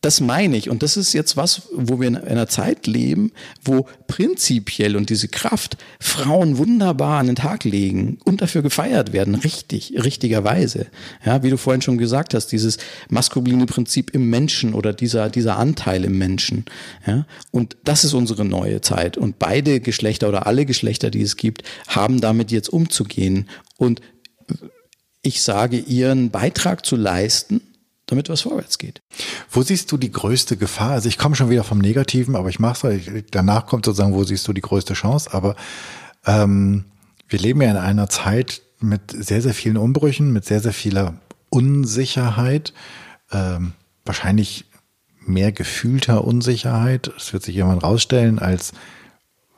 [0.00, 0.68] das meine ich.
[0.68, 3.32] Und das ist jetzt was, wo wir in einer Zeit leben,
[3.64, 9.36] wo prinzipiell und diese Kraft Frauen wunderbar an den Tag legen und dafür gefeiert werden,
[9.36, 10.86] richtig, richtigerweise.
[11.24, 12.78] Ja, wie du vorhin schon gesagt hast, dieses
[13.08, 16.64] maskuline Prinzip im Menschen oder dieser, dieser Anteil im Menschen.
[17.06, 19.16] Ja, und das ist unsere neue Zeit.
[19.16, 23.48] Und beide Geschlechter oder alle Geschlechter, die es gibt, haben damit jetzt umzugehen.
[23.76, 24.00] Und
[25.22, 27.60] ich sage, ihren Beitrag zu leisten,
[28.06, 29.02] damit was vorwärts geht.
[29.50, 30.90] Wo siehst du die größte Gefahr?
[30.90, 34.24] Also ich komme schon wieder vom Negativen, aber ich mache es, danach kommt sozusagen, wo
[34.24, 35.32] siehst du die größte Chance?
[35.32, 35.56] Aber
[36.26, 36.84] ähm,
[37.28, 41.14] wir leben ja in einer Zeit mit sehr, sehr vielen Umbrüchen, mit sehr, sehr vieler
[41.48, 42.72] Unsicherheit,
[43.32, 43.72] ähm,
[44.04, 44.66] wahrscheinlich
[45.20, 47.10] mehr gefühlter Unsicherheit.
[47.16, 48.72] Es wird sich irgendwann rausstellen als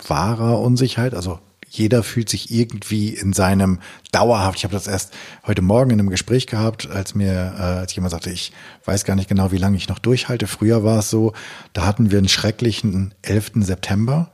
[0.07, 1.41] wahrer Unsicherheit, also
[1.79, 3.81] jeder fühlt sich irgendwie in seinem
[4.13, 4.59] dauerhaft.
[4.59, 5.13] Ich habe das erst
[5.47, 8.53] heute Morgen in einem Gespräch gehabt, als mir, äh, als jemand sagte, ich
[8.85, 10.47] weiß gar nicht genau, wie lange ich noch durchhalte.
[10.47, 11.33] Früher war es so,
[11.73, 13.53] da hatten wir einen schrecklichen 11.
[13.57, 14.31] September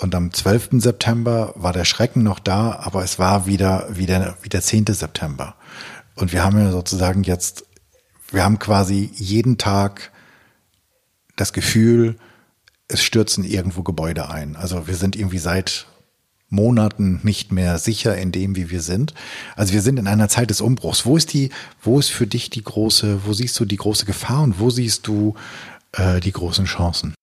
[0.00, 0.80] und am 12.
[0.80, 4.86] September war der Schrecken noch da, aber es war wieder, wieder, wieder 10.
[4.86, 5.56] September.
[6.14, 7.66] Und wir haben ja sozusagen jetzt,
[8.30, 10.10] wir haben quasi jeden Tag
[11.36, 12.16] das Gefühl,
[12.88, 14.56] es stürzen irgendwo Gebäude ein.
[14.56, 15.86] Also wir sind irgendwie seit
[16.50, 19.14] Monaten nicht mehr sicher in dem, wie wir sind.
[19.56, 21.06] Also wir sind in einer Zeit des Umbruchs.
[21.06, 24.42] Wo ist die, wo ist für dich die große, wo siehst du die große Gefahr
[24.42, 25.34] und wo siehst du
[25.92, 27.14] äh, die großen Chancen?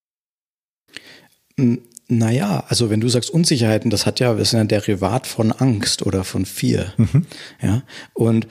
[2.08, 5.52] Naja, also wenn du sagst Unsicherheiten, das hat ja, das ist ja ein Derivat von
[5.52, 6.94] Angst oder von Fear.
[6.98, 7.26] Mhm.
[7.62, 7.84] Ja.
[8.14, 8.48] Und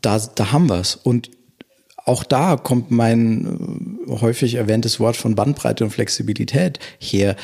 [0.00, 0.96] da, da haben wir es.
[0.96, 1.30] Und
[2.06, 7.36] auch da kommt mein äh, häufig erwähntes Wort von Bandbreite und Flexibilität her.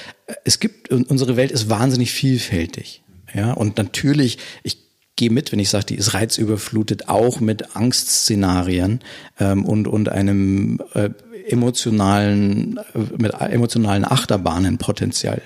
[0.44, 3.02] Es gibt, unsere Welt ist wahnsinnig vielfältig.
[3.34, 4.78] Ja, und natürlich, ich
[5.16, 9.00] gehe mit, wenn ich sage, die ist reizüberflutet, auch mit Angstszenarien
[9.40, 11.10] ähm, und, und einem äh,
[11.48, 15.42] emotionalen, äh, mit emotionalen Achterbahnen potenziell.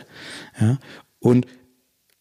[0.60, 0.78] Ja,
[1.20, 1.46] und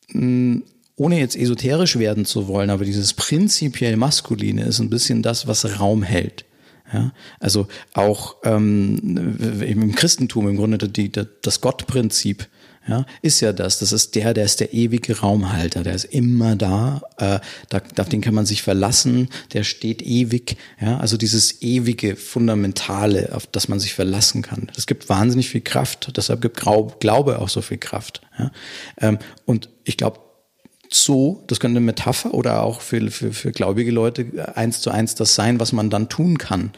[0.09, 0.61] mh,
[0.95, 5.79] ohne jetzt esoterisch werden zu wollen, aber dieses prinzipiell Maskuline ist ein bisschen das, was
[5.79, 6.44] Raum hält.
[6.93, 12.47] Ja, also auch ähm, im Christentum im Grunde die, die, das Gottprinzip
[12.87, 13.79] ja, ist ja das.
[13.79, 18.09] Das ist der, der ist der ewige Raumhalter, der ist immer da, äh, da, auf
[18.09, 20.57] den kann man sich verlassen, der steht ewig.
[20.79, 24.69] Ja, also dieses ewige, fundamentale, auf das man sich verlassen kann.
[24.75, 26.15] Das gibt wahnsinnig viel Kraft.
[26.15, 26.57] Deshalb gibt
[26.99, 28.21] Glaube auch so viel Kraft.
[28.37, 28.51] Ja,
[28.99, 30.19] ähm, und ich glaube,
[30.89, 35.15] so, das könnte eine Metapher oder auch für, für, für gläubige Leute eins zu eins
[35.15, 36.71] das sein, was man dann tun kann.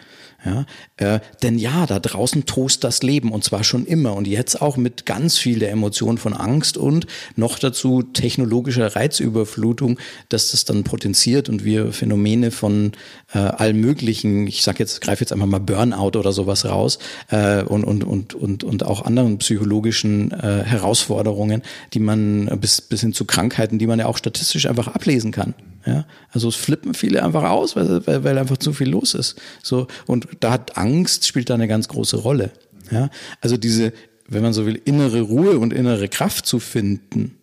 [0.45, 0.65] Ja,
[0.97, 4.77] äh, denn ja, da draußen tost das Leben und zwar schon immer und jetzt auch
[4.77, 9.97] mit ganz viel der Emotionen von Angst und noch dazu technologischer Reizüberflutung,
[10.29, 12.91] dass das dann potenziert und wir Phänomene von
[13.33, 17.63] äh, allen möglichen, ich sag jetzt, greife jetzt einfach mal Burnout oder sowas raus äh,
[17.63, 21.63] und, und, und, und, und auch anderen psychologischen äh, Herausforderungen,
[21.95, 25.55] die man bis, bis hin zu Krankheiten, die man ja auch statistisch einfach ablesen kann.
[25.87, 29.39] Ja, also es flippen viele einfach aus, weil, weil, weil einfach zu viel los ist.
[29.63, 32.51] So und da hat Angst spielt da eine ganz große Rolle.
[32.91, 33.09] Ja,
[33.39, 33.93] also diese,
[34.27, 37.37] wenn man so will, innere Ruhe und innere Kraft zu finden.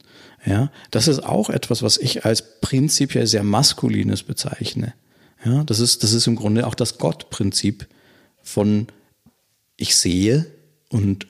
[0.44, 4.92] Ja, das ist auch etwas, was ich als prinzipiell sehr maskulines bezeichne.
[5.42, 7.86] Ja, das ist, das ist im Grunde auch das Gottprinzip
[8.42, 8.88] von
[9.78, 10.44] ich sehe
[10.90, 11.26] und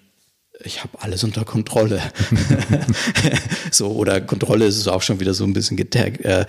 [0.63, 2.01] ich habe alles unter Kontrolle.
[3.71, 6.47] so, oder Kontrolle ist auch schon wieder so ein bisschen getaggt, äh,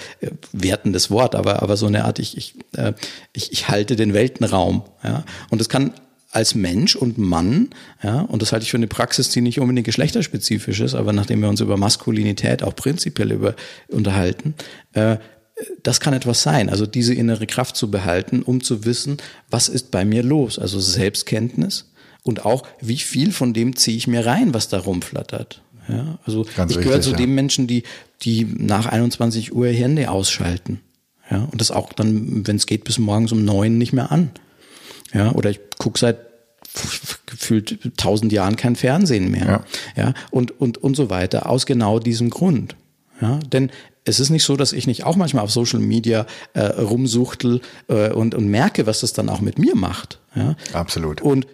[0.51, 2.93] wertendes Wort, aber, aber so eine Art, ich, ich, äh,
[3.33, 4.83] ich, ich halte den Weltenraum.
[5.03, 5.23] Ja?
[5.49, 5.93] Und das kann
[6.31, 7.69] als Mensch und Mann,
[8.03, 11.41] ja, und das halte ich für eine Praxis, die nicht unbedingt geschlechterspezifisch ist, aber nachdem
[11.41, 13.55] wir uns über Maskulinität auch prinzipiell über,
[13.87, 14.53] unterhalten,
[14.93, 15.15] äh,
[15.81, 19.17] das kann etwas sein, also diese innere Kraft zu behalten, um zu wissen,
[19.49, 21.85] was ist bei mir los, also Selbstkenntnis,
[22.25, 25.61] und auch, wie viel von dem ziehe ich mir rein, was da rumflattert.
[25.87, 27.17] Ja, also Ganz ich gehöre zu ja.
[27.17, 27.83] den Menschen, die,
[28.23, 30.81] die nach 21 Uhr Hände ausschalten.
[31.29, 34.31] Ja, und das auch dann, wenn es geht, bis morgens um neun nicht mehr an.
[35.13, 36.17] Ja, oder ich gucke seit
[37.27, 39.63] gefühlt tausend Jahren kein Fernsehen mehr.
[39.95, 40.03] Ja.
[40.03, 42.75] ja, und, und, und so weiter, aus genau diesem Grund.
[43.21, 43.71] Ja, denn
[44.03, 48.09] es ist nicht so, dass ich nicht auch manchmal auf Social Media äh, rumsuchtel äh,
[48.09, 50.19] und, und merke, was das dann auch mit mir macht.
[50.35, 50.55] Ja?
[50.73, 51.21] Absolut.
[51.21, 51.47] Und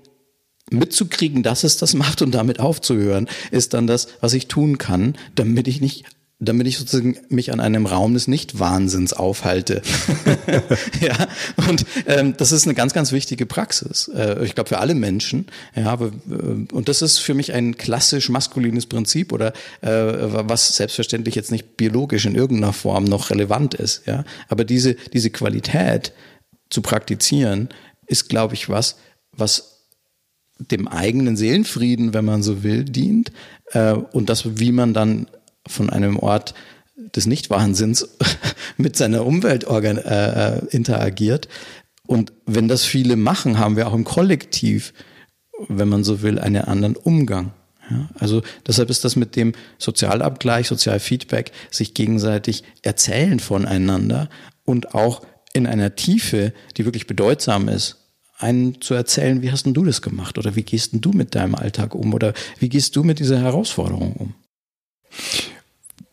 [0.72, 5.16] mitzukriegen, dass es das macht und damit aufzuhören, ist dann das, was ich tun kann,
[5.36, 6.06] damit ich nicht
[6.42, 9.84] damit ich sozusagen mich an einem Raum des Nicht-Wahnsinns aufhalte.
[11.00, 11.28] ja,
[11.70, 14.10] und ähm, das ist eine ganz, ganz wichtige Praxis.
[14.14, 15.46] Äh, ich glaube für alle Menschen.
[15.76, 20.76] Ja, aber, äh, und das ist für mich ein klassisch maskulines Prinzip oder äh, was
[20.76, 24.08] selbstverständlich jetzt nicht biologisch in irgendeiner Form noch relevant ist.
[24.08, 26.12] Ja, aber diese diese Qualität
[26.72, 27.70] zu praktizieren
[28.08, 28.96] ist, glaube ich, was
[29.32, 29.71] was
[30.70, 33.32] dem eigenen Seelenfrieden, wenn man so will, dient
[33.72, 35.28] äh, und das, wie man dann
[35.68, 36.54] von einem Ort
[37.16, 38.10] des Nichtwahnsinns
[38.78, 41.48] mit seiner Umwelt äh, äh, interagiert.
[42.08, 44.94] Und wenn das viele machen, haben wir auch im Kollektiv,
[45.68, 47.54] wenn man so will, einen anderen Umgang.
[47.90, 54.30] Ja, also deshalb ist das mit dem Sozialabgleich, Sozialfeedback, sich gegenseitig erzählen voneinander
[54.64, 55.22] und auch
[55.54, 58.01] in einer Tiefe, die wirklich bedeutsam ist,
[58.42, 61.36] einen zu erzählen, wie hast denn du das gemacht oder wie gehst denn du mit
[61.36, 64.34] deinem Alltag um oder wie gehst du mit dieser Herausforderung um?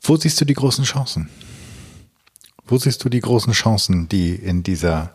[0.02, 1.28] Wo siehst du die großen Chancen?
[2.66, 5.14] Wo siehst du die großen Chancen, die in dieser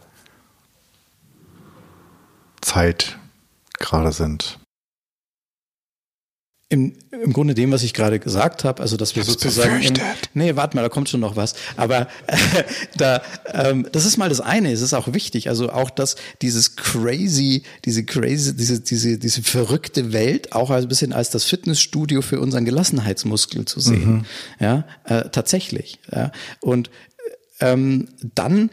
[2.61, 3.17] Zeit
[3.79, 4.59] gerade sind?
[6.73, 9.79] Im, im Grunde dem, was ich gerade gesagt habe, also dass wir sozusagen.
[9.83, 9.93] Im,
[10.33, 11.53] nee, warte mal, da kommt schon noch was.
[11.77, 12.35] Aber äh,
[12.97, 13.21] da,
[13.53, 15.49] ähm, das ist mal das eine, es ist auch wichtig.
[15.49, 21.13] Also auch, dass dieses crazy, diese crazy, diese, diese, diese verrückte Welt auch ein bisschen
[21.13, 24.11] als das Fitnessstudio für unseren Gelassenheitsmuskel zu sehen.
[24.11, 24.25] Mhm.
[24.59, 25.99] Ja, äh, tatsächlich.
[26.11, 26.31] Ja.
[26.59, 26.89] Und
[27.59, 28.71] ähm, dann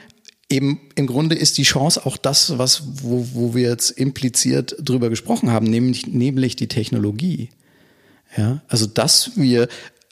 [0.49, 5.11] eben im Grunde ist die Chance auch das, was, wo, wo wir jetzt impliziert drüber
[5.11, 7.51] gesprochen haben, nämlich, nämlich die Technologie.
[8.37, 9.69] Ja, also dass wir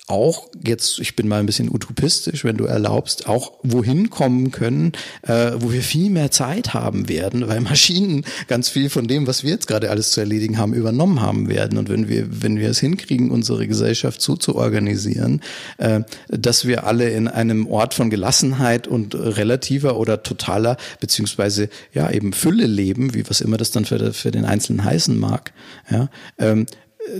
[0.09, 4.93] auch jetzt, ich bin mal ein bisschen utopistisch, wenn du erlaubst, auch wohin kommen können,
[5.23, 9.43] äh, wo wir viel mehr Zeit haben werden, weil Maschinen ganz viel von dem, was
[9.45, 11.79] wir jetzt gerade alles zu erledigen haben, übernommen haben werden.
[11.79, 15.43] Und wenn wir, wenn wir es hinkriegen, unsere Gesellschaft so zu organisieren,
[15.77, 22.11] äh, dass wir alle in einem Ort von Gelassenheit und relativer oder totaler, beziehungsweise ja
[22.11, 25.53] eben Fülle leben, wie was immer das dann für, für den Einzelnen heißen mag,
[25.91, 26.09] ja,
[26.39, 26.67] ähm,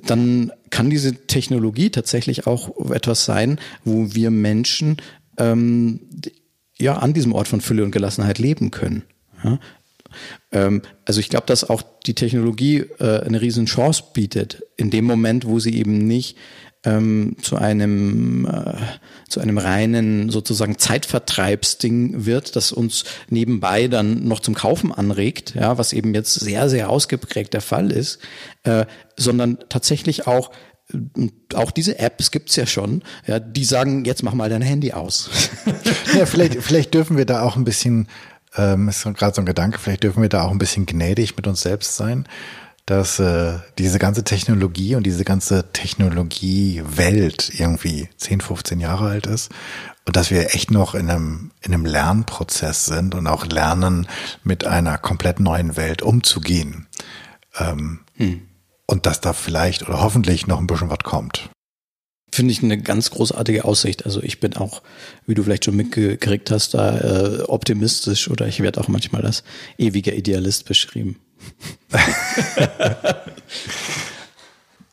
[0.07, 4.99] dann kann diese Technologie tatsächlich auch etwas sein, wo wir Menschen
[5.39, 6.01] ähm,
[6.79, 9.03] ja an diesem Ort von Fülle und Gelassenheit leben können.
[9.45, 9.59] Ja?
[10.53, 15.05] Ähm, also ich glaube, dass auch die Technologie äh, eine riesen Chance bietet, in dem
[15.05, 16.37] Moment, wo sie eben nicht
[16.89, 18.75] ähm, zu einem äh,
[19.29, 25.77] zu einem reinen sozusagen Zeitvertreibsding wird, das uns nebenbei dann noch zum Kaufen anregt, ja,
[25.77, 28.21] was eben jetzt sehr sehr ausgeprägt der Fall ist,
[28.63, 28.87] äh,
[29.17, 30.51] sondern tatsächlich auch
[30.93, 34.93] äh, auch diese Apps gibt's ja schon, ja, die sagen, jetzt mach mal dein Handy
[34.93, 35.29] aus.
[36.17, 38.09] ja, vielleicht, vielleicht dürfen wir da auch ein bisschen,
[38.57, 41.47] ähm, ist gerade so ein Gedanke, vielleicht dürfen wir da auch ein bisschen gnädig mit
[41.47, 42.27] uns selbst sein
[42.91, 49.51] dass äh, diese ganze Technologie und diese ganze Technologiewelt irgendwie 10, 15 Jahre alt ist
[50.07, 54.09] und dass wir echt noch in einem, in einem Lernprozess sind und auch lernen,
[54.43, 56.87] mit einer komplett neuen Welt umzugehen.
[57.59, 58.41] Ähm, hm.
[58.87, 61.51] Und dass da vielleicht oder hoffentlich noch ein bisschen was kommt.
[62.33, 64.07] Finde ich eine ganz großartige Aussicht.
[64.07, 64.83] Also ich bin auch,
[65.27, 69.45] wie du vielleicht schon mitgekriegt hast, da äh, optimistisch oder ich werde auch manchmal als
[69.77, 71.21] ewiger Idealist beschrieben.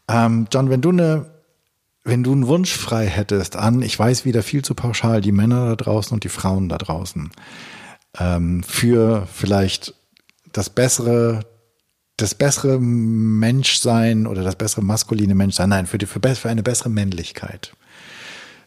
[0.07, 1.35] ähm, John, wenn du eine
[2.05, 5.69] wenn du einen Wunsch frei hättest an, ich weiß wieder viel zu pauschal, die Männer
[5.69, 7.31] da draußen und die Frauen da draußen,
[8.19, 9.95] ähm, für vielleicht
[10.53, 11.45] das bessere,
[12.15, 16.89] das bessere Menschsein oder das bessere maskuline Menschsein, nein, für, die, für, für eine bessere
[16.89, 17.75] Männlichkeit.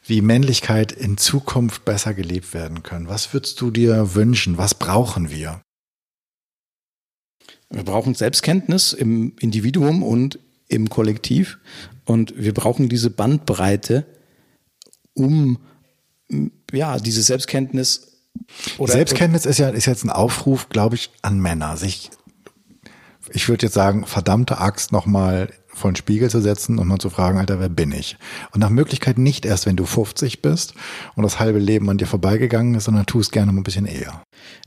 [0.04, 3.08] Wie Männlichkeit in Zukunft besser gelebt werden kann.
[3.08, 4.58] Was würdest du dir wünschen?
[4.58, 5.60] Was brauchen wir?
[7.70, 10.38] Wir brauchen Selbstkenntnis im Individuum und
[10.68, 11.58] im Kollektiv.
[12.04, 14.06] Und wir brauchen diese Bandbreite,
[15.14, 15.58] um
[16.72, 18.12] ja, diese Selbstkenntnis
[18.76, 22.10] oder Selbstkenntnis ist ja ist jetzt ein Aufruf, glaube ich, an Männer, sich
[23.32, 27.10] ich würde jetzt sagen, verdammte Axt nochmal vor den Spiegel zu setzen und mal zu
[27.10, 28.16] fragen, Alter, wer bin ich?
[28.52, 30.74] Und nach Möglichkeit nicht erst, wenn du 50 bist
[31.14, 33.86] und das halbe Leben an dir vorbeigegangen ist, sondern tu es gerne mal ein bisschen
[33.86, 34.22] eher.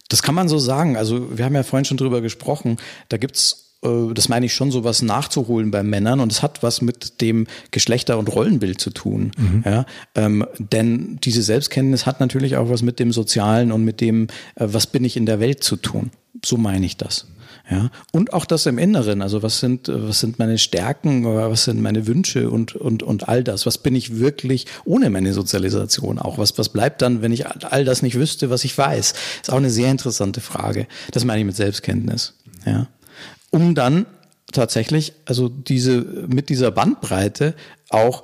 [0.10, 0.98] Das kann man so sagen.
[0.98, 2.78] Also wir haben ja vorhin schon drüber gesprochen.
[3.10, 6.64] Da gibt's äh, das meine ich schon, so was nachzuholen bei Männern und es hat
[6.64, 9.32] was mit dem Geschlechter- und Rollenbild zu tun.
[9.38, 9.64] Mhm.
[9.66, 9.86] Ja,
[10.16, 14.68] ähm, denn diese Selbstkenntnis hat natürlich auch was mit dem Sozialen und mit dem, äh,
[14.68, 16.12] was bin ich in der Welt zu tun.
[16.44, 17.28] So meine ich das.
[17.72, 19.22] Ja, und auch das im Inneren.
[19.22, 23.30] Also was sind, was sind meine Stärken oder was sind meine Wünsche und, und, und
[23.30, 23.66] all das?
[23.66, 26.38] Was bin ich wirklich ohne meine Sozialisation auch?
[26.38, 29.14] Was, was bleibt dann, wenn ich all das nicht wüsste, was ich weiß?
[29.42, 30.86] Ist auch eine sehr interessante Frage.
[31.12, 32.34] Das meine ich mit Selbstkenntnis.
[32.66, 32.88] Ja
[33.52, 34.08] um dann
[34.52, 37.54] tatsächlich, also diese, mit dieser Bandbreite
[37.90, 38.22] auch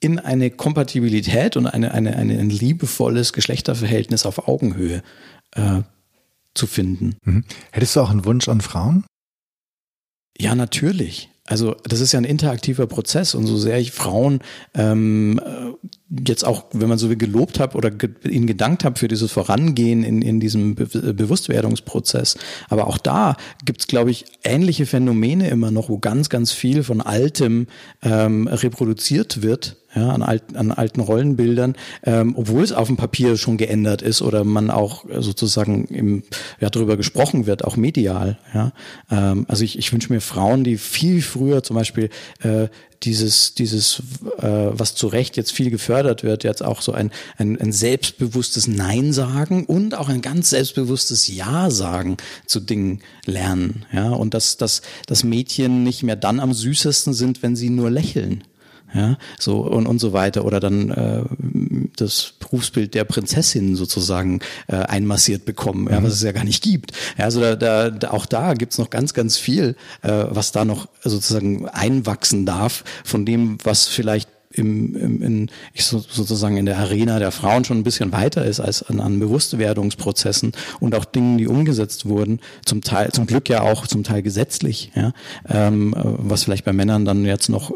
[0.00, 5.02] in eine Kompatibilität und eine, eine, eine ein liebevolles Geschlechterverhältnis auf Augenhöhe
[5.52, 5.82] äh,
[6.54, 7.16] zu finden.
[7.24, 7.44] Mhm.
[7.72, 9.04] Hättest du auch einen Wunsch an Frauen?
[10.38, 11.28] Ja, natürlich.
[11.50, 14.38] Also das ist ja ein interaktiver Prozess und so sehr ich Frauen
[14.72, 15.40] ähm,
[16.26, 19.32] jetzt auch, wenn man so wie gelobt habe oder ge ihnen gedankt habe für dieses
[19.32, 22.38] Vorangehen in, in diesem Be Bewusstwerdungsprozess,
[22.68, 26.84] aber auch da gibt es, glaube ich, ähnliche Phänomene immer noch, wo ganz, ganz viel
[26.84, 27.66] von Altem
[28.00, 31.74] ähm, reproduziert wird ja, an, alt, an alten Rollenbildern,
[32.04, 36.22] ähm, obwohl es auf dem Papier schon geändert ist oder man auch sozusagen im,
[36.60, 38.38] ja, darüber gesprochen wird, auch medial.
[38.54, 38.72] Ja.
[39.10, 42.10] Ähm, also ich, ich wünsche mir Frauen, die viel früher zum Beispiel
[42.42, 42.68] äh,
[43.02, 44.02] dieses, dieses,
[44.38, 48.68] äh, was zu Recht jetzt viel gefördert wird, jetzt auch so ein, ein, ein selbstbewusstes
[48.68, 53.86] Nein sagen und auch ein ganz selbstbewusstes Ja sagen zu Dingen lernen.
[53.92, 57.90] Ja, und dass, dass, dass Mädchen nicht mehr dann am süßesten sind, wenn sie nur
[57.90, 58.44] lächeln
[58.94, 61.22] ja, so und, und so weiter oder dann äh,
[61.96, 66.92] das Berufsbild der Prinzessin sozusagen äh, einmassiert bekommen, ja, was es ja gar nicht gibt.
[67.18, 70.64] Ja, also da, da, da auch da gibt's noch ganz, ganz viel, äh, was da
[70.64, 76.66] noch sozusagen einwachsen darf von dem, was vielleicht im, im in, ich so, sozusagen in
[76.66, 81.04] der Arena der Frauen schon ein bisschen weiter ist als an, an Bewusstwerdungsprozessen und auch
[81.04, 85.12] Dingen, die umgesetzt wurden, zum Teil, zum Glück ja auch zum Teil gesetzlich, ja,
[85.48, 87.72] ähm, was vielleicht bei Männern dann jetzt noch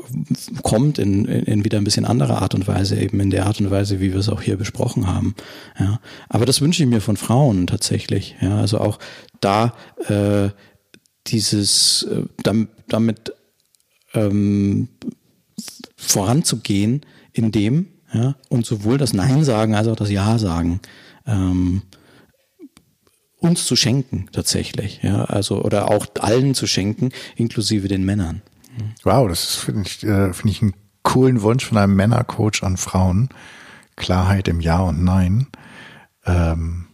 [0.63, 3.61] kommt in, in, in wieder ein bisschen anderer Art und Weise, eben in der Art
[3.61, 5.35] und Weise, wie wir es auch hier besprochen haben.
[5.79, 6.01] Ja.
[6.29, 8.35] Aber das wünsche ich mir von Frauen tatsächlich.
[8.41, 8.99] Ja, also auch
[9.41, 9.75] da
[10.09, 10.51] äh,
[11.29, 13.33] dieses äh, damit, damit
[14.15, 14.89] ähm,
[16.15, 17.03] voranzugehen
[17.33, 20.81] in dem, ja, und sowohl das Nein sagen als auch das Ja sagen,
[21.27, 21.83] ähm,
[23.39, 28.43] uns zu schenken tatsächlich, ja, also oder auch allen zu schenken, inklusive den Männern.
[29.03, 33.29] Wow, das finde ich, äh, ich einen coolen Wunsch von einem Männercoach an Frauen.
[33.97, 35.47] Klarheit im Ja und Nein.
[36.27, 36.87] Ähm,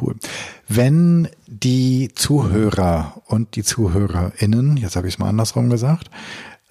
[0.00, 0.16] cool.
[0.68, 6.10] Wenn die Zuhörer und die ZuhörerInnen, jetzt habe ich es mal andersrum gesagt,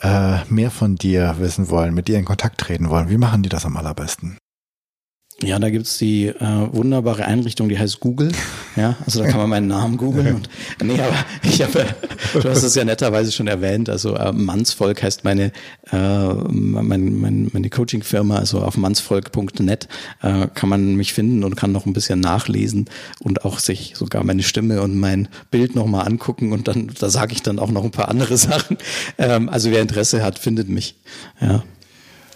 [0.06, 3.49] äh, mehr von dir wissen wollen, mit dir in Kontakt treten wollen, wie machen die
[3.49, 4.38] das am allerbesten?
[5.44, 8.32] Ja, da gibt's die äh, wunderbare Einrichtung, die heißt Google.
[8.78, 10.36] Ja, also da kann man meinen Namen googeln.
[10.36, 10.50] Und,
[10.84, 11.86] nee, aber ich habe,
[12.34, 13.90] du hast es ja netterweise schon erwähnt.
[13.90, 15.54] Also äh, Mannsvolk heißt meine
[15.94, 18.36] äh, mein, mein, meine Coaching-Firma.
[18.36, 19.88] Also auf mannsvolk.net
[20.22, 22.90] äh, kann man mich finden und kann noch ein bisschen nachlesen
[23.22, 26.52] und auch sich sogar meine Stimme und mein Bild nochmal angucken.
[26.52, 28.78] Und dann da sage ich dann auch noch ein paar andere Sachen.
[29.18, 30.96] Ähm, also wer Interesse hat, findet mich.
[31.40, 31.64] Ja.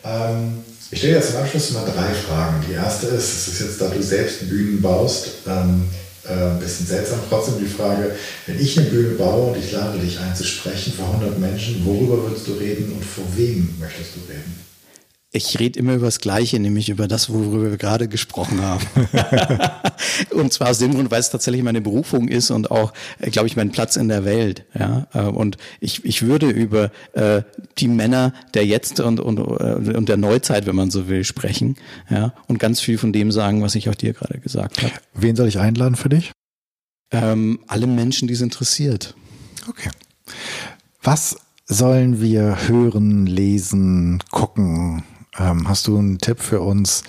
[0.05, 2.63] Ähm ich stelle jetzt zum Abschluss mal drei Fragen.
[2.67, 5.87] Die erste ist, es ist jetzt, da du selbst Bühnen baust, ähm,
[6.25, 7.19] äh, ein bisschen seltsam.
[7.29, 8.15] Trotzdem die Frage,
[8.47, 11.85] wenn ich eine Bühne baue und ich lade dich ein zu sprechen vor 100 Menschen,
[11.85, 14.68] worüber würdest du reden und vor wem möchtest du reden?
[15.31, 18.83] Ich rede immer über das Gleiche, nämlich über das, worüber wir gerade gesprochen haben.
[20.31, 23.47] und zwar aus dem Grund, weil es tatsächlich meine Berufung ist und auch, äh, glaube
[23.47, 24.65] ich, mein Platz in der Welt.
[24.73, 27.43] Ja, äh, und ich, ich würde über äh,
[27.77, 31.75] die Männer der Jetzt und, und, äh, und der Neuzeit, wenn man so will, sprechen.
[32.09, 34.93] Ja, und ganz viel von dem sagen, was ich auch dir gerade gesagt habe.
[35.13, 36.31] Wen soll ich einladen für dich?
[37.11, 39.13] Ähm, alle Menschen, die es interessiert.
[39.67, 39.91] Okay.
[41.03, 45.03] Was sollen wir hören, lesen, gucken,
[45.39, 47.03] hast du einen Tipp für uns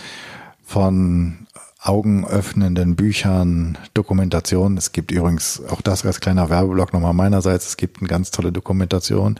[0.64, 1.46] von
[1.82, 4.76] augenöffnenden Büchern, Dokumentation?
[4.76, 7.66] Es gibt übrigens auch das als kleiner Werbeblock nochmal meinerseits.
[7.66, 9.38] Es gibt eine ganz tolle Dokumentation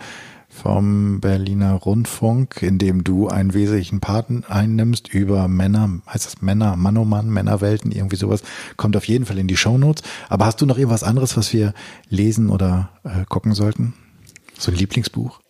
[0.48, 6.76] vom Berliner Rundfunk, in dem du einen wesentlichen Paten einnimmst über Männer, heißt das Männer,
[6.76, 8.42] Mann oh Mann, Männerwelten, irgendwie sowas,
[8.76, 10.02] kommt auf jeden Fall in die Shownotes.
[10.28, 11.72] Aber hast du noch irgendwas anderes, was wir
[12.08, 13.94] lesen oder äh, gucken sollten?
[14.58, 15.40] So ein Lieblingsbuch?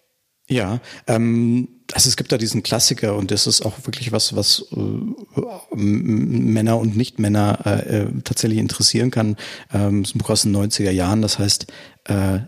[0.51, 4.67] Ja, ähm, also es gibt da diesen Klassiker und das ist auch wirklich was, was
[4.73, 9.37] äh, Männer und Nicht-Männer äh, äh, tatsächlich interessieren kann.
[9.73, 11.67] Ähm, das ist ein Buch aus den 90er Jahren, das heißt
[12.07, 12.41] äh,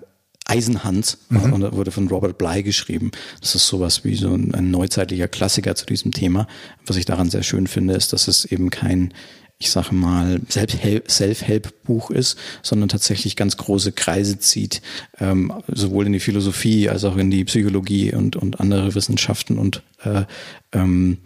[0.47, 1.53] Eisenhans mhm.
[1.53, 3.13] und wurde von Robert Bly geschrieben.
[3.41, 6.49] Das ist sowas wie so ein, ein neuzeitlicher Klassiker zu diesem Thema.
[6.85, 9.15] Was ich daran sehr schön finde, ist, dass es eben kein
[9.63, 14.83] ich sage mal, Self-Help-Buch ist, sondern tatsächlich ganz große Kreise zieht,
[15.21, 19.83] ähm, sowohl in die Philosophie als auch in die Psychologie und, und andere Wissenschaften und
[20.05, 20.25] äh,
[20.73, 21.19] ähm,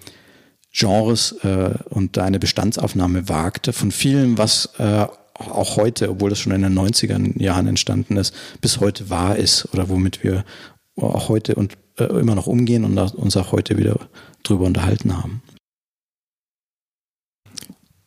[0.70, 5.06] Genres äh, und da eine Bestandsaufnahme wagte von vielem, was äh,
[5.38, 9.72] auch heute, obwohl das schon in den 90er Jahren entstanden ist, bis heute wahr ist
[9.72, 10.44] oder womit wir
[10.96, 13.98] auch heute und äh, immer noch umgehen und uns auch heute wieder
[14.42, 15.42] drüber unterhalten haben.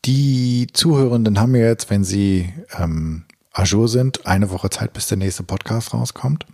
[0.05, 5.17] Die Zuhörenden haben ja jetzt, wenn sie ähm, Azure sind, eine Woche Zeit, bis der
[5.17, 6.45] nächste Podcast rauskommt.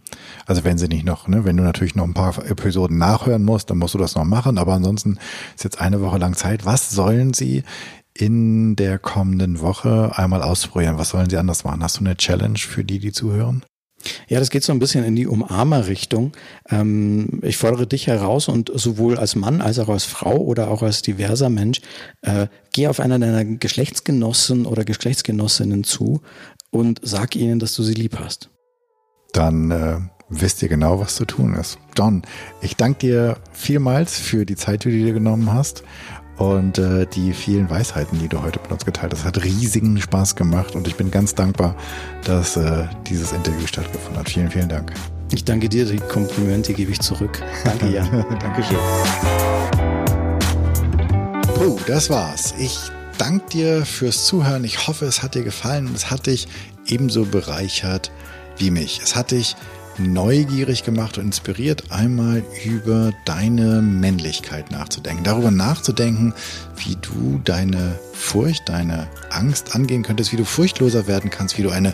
[0.45, 3.69] Also wenn sie nicht noch, ne, wenn du natürlich noch ein paar Episoden nachhören musst,
[3.69, 4.57] dann musst du das noch machen.
[4.57, 5.19] Aber ansonsten
[5.55, 6.65] ist jetzt eine Woche lang Zeit.
[6.65, 7.63] Was sollen sie
[8.13, 10.97] in der kommenden Woche einmal ausprobieren?
[10.97, 11.83] Was sollen sie anders machen?
[11.83, 13.63] Hast du eine Challenge für die, die zuhören?
[14.27, 16.33] Ja, das geht so ein bisschen in die Umarmer-Richtung.
[16.69, 20.81] Ähm, ich fordere dich heraus und sowohl als Mann als auch als Frau oder auch
[20.81, 21.81] als diverser Mensch,
[22.21, 26.21] äh, geh auf einer deiner Geschlechtsgenossen oder Geschlechtsgenossinnen zu
[26.71, 28.49] und sag ihnen, dass du sie lieb hast.
[29.33, 29.97] Dann äh,
[30.29, 31.77] wisst ihr genau, was zu tun ist.
[31.97, 32.23] John,
[32.61, 35.83] ich danke dir vielmals für die Zeit, die du dir genommen hast
[36.37, 39.25] und äh, die vielen Weisheiten, die du heute mit uns geteilt hast.
[39.25, 41.75] Hat riesigen Spaß gemacht und ich bin ganz dankbar,
[42.23, 44.29] dass äh, dieses Interview stattgefunden hat.
[44.29, 44.93] Vielen, vielen Dank.
[45.33, 47.41] Ich danke dir, die Komplimente gebe ich zurück.
[47.63, 48.25] Danke, Jan.
[48.39, 48.77] Dankeschön.
[51.55, 52.53] Puh, das war's.
[52.59, 52.77] Ich
[53.17, 54.63] danke dir fürs Zuhören.
[54.63, 56.47] Ich hoffe, es hat dir gefallen und es hat dich
[56.85, 58.11] ebenso bereichert
[58.57, 59.01] wie mich.
[59.03, 59.55] Es hat dich
[59.97, 65.23] neugierig gemacht und inspiriert, einmal über deine Männlichkeit nachzudenken.
[65.23, 66.33] Darüber nachzudenken,
[66.75, 71.69] wie du deine Furcht, deine Angst angehen könntest, wie du furchtloser werden kannst, wie du
[71.69, 71.93] eine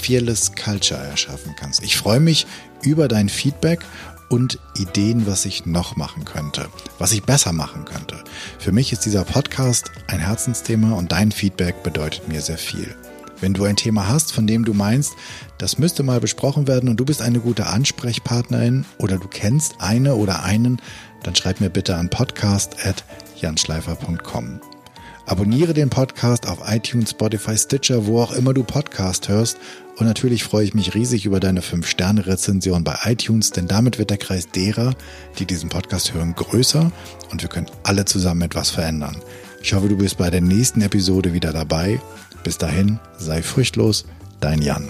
[0.00, 1.82] Fearless Culture erschaffen kannst.
[1.82, 2.46] Ich freue mich
[2.82, 3.80] über dein Feedback
[4.28, 6.68] und Ideen, was ich noch machen könnte,
[6.98, 8.22] was ich besser machen könnte.
[8.58, 12.94] Für mich ist dieser Podcast ein Herzensthema und dein Feedback bedeutet mir sehr viel.
[13.40, 15.12] Wenn du ein Thema hast, von dem du meinst,
[15.58, 20.14] das müsste mal besprochen werden und du bist eine gute Ansprechpartnerin oder du kennst eine
[20.14, 20.80] oder einen,
[21.22, 24.60] dann schreib mir bitte an podcast.janschleifer.com.
[25.26, 29.58] Abonniere den Podcast auf iTunes, Spotify, Stitcher, wo auch immer du Podcast hörst.
[29.96, 34.18] Und natürlich freue ich mich riesig über deine 5-Sterne-Rezension bei iTunes, denn damit wird der
[34.18, 34.94] Kreis derer,
[35.38, 36.92] die diesen Podcast hören, größer
[37.32, 39.16] und wir können alle zusammen etwas verändern.
[39.62, 42.00] Ich hoffe, du bist bei der nächsten Episode wieder dabei
[42.46, 44.04] bis dahin, sei furchtlos,
[44.38, 44.88] dein Jan.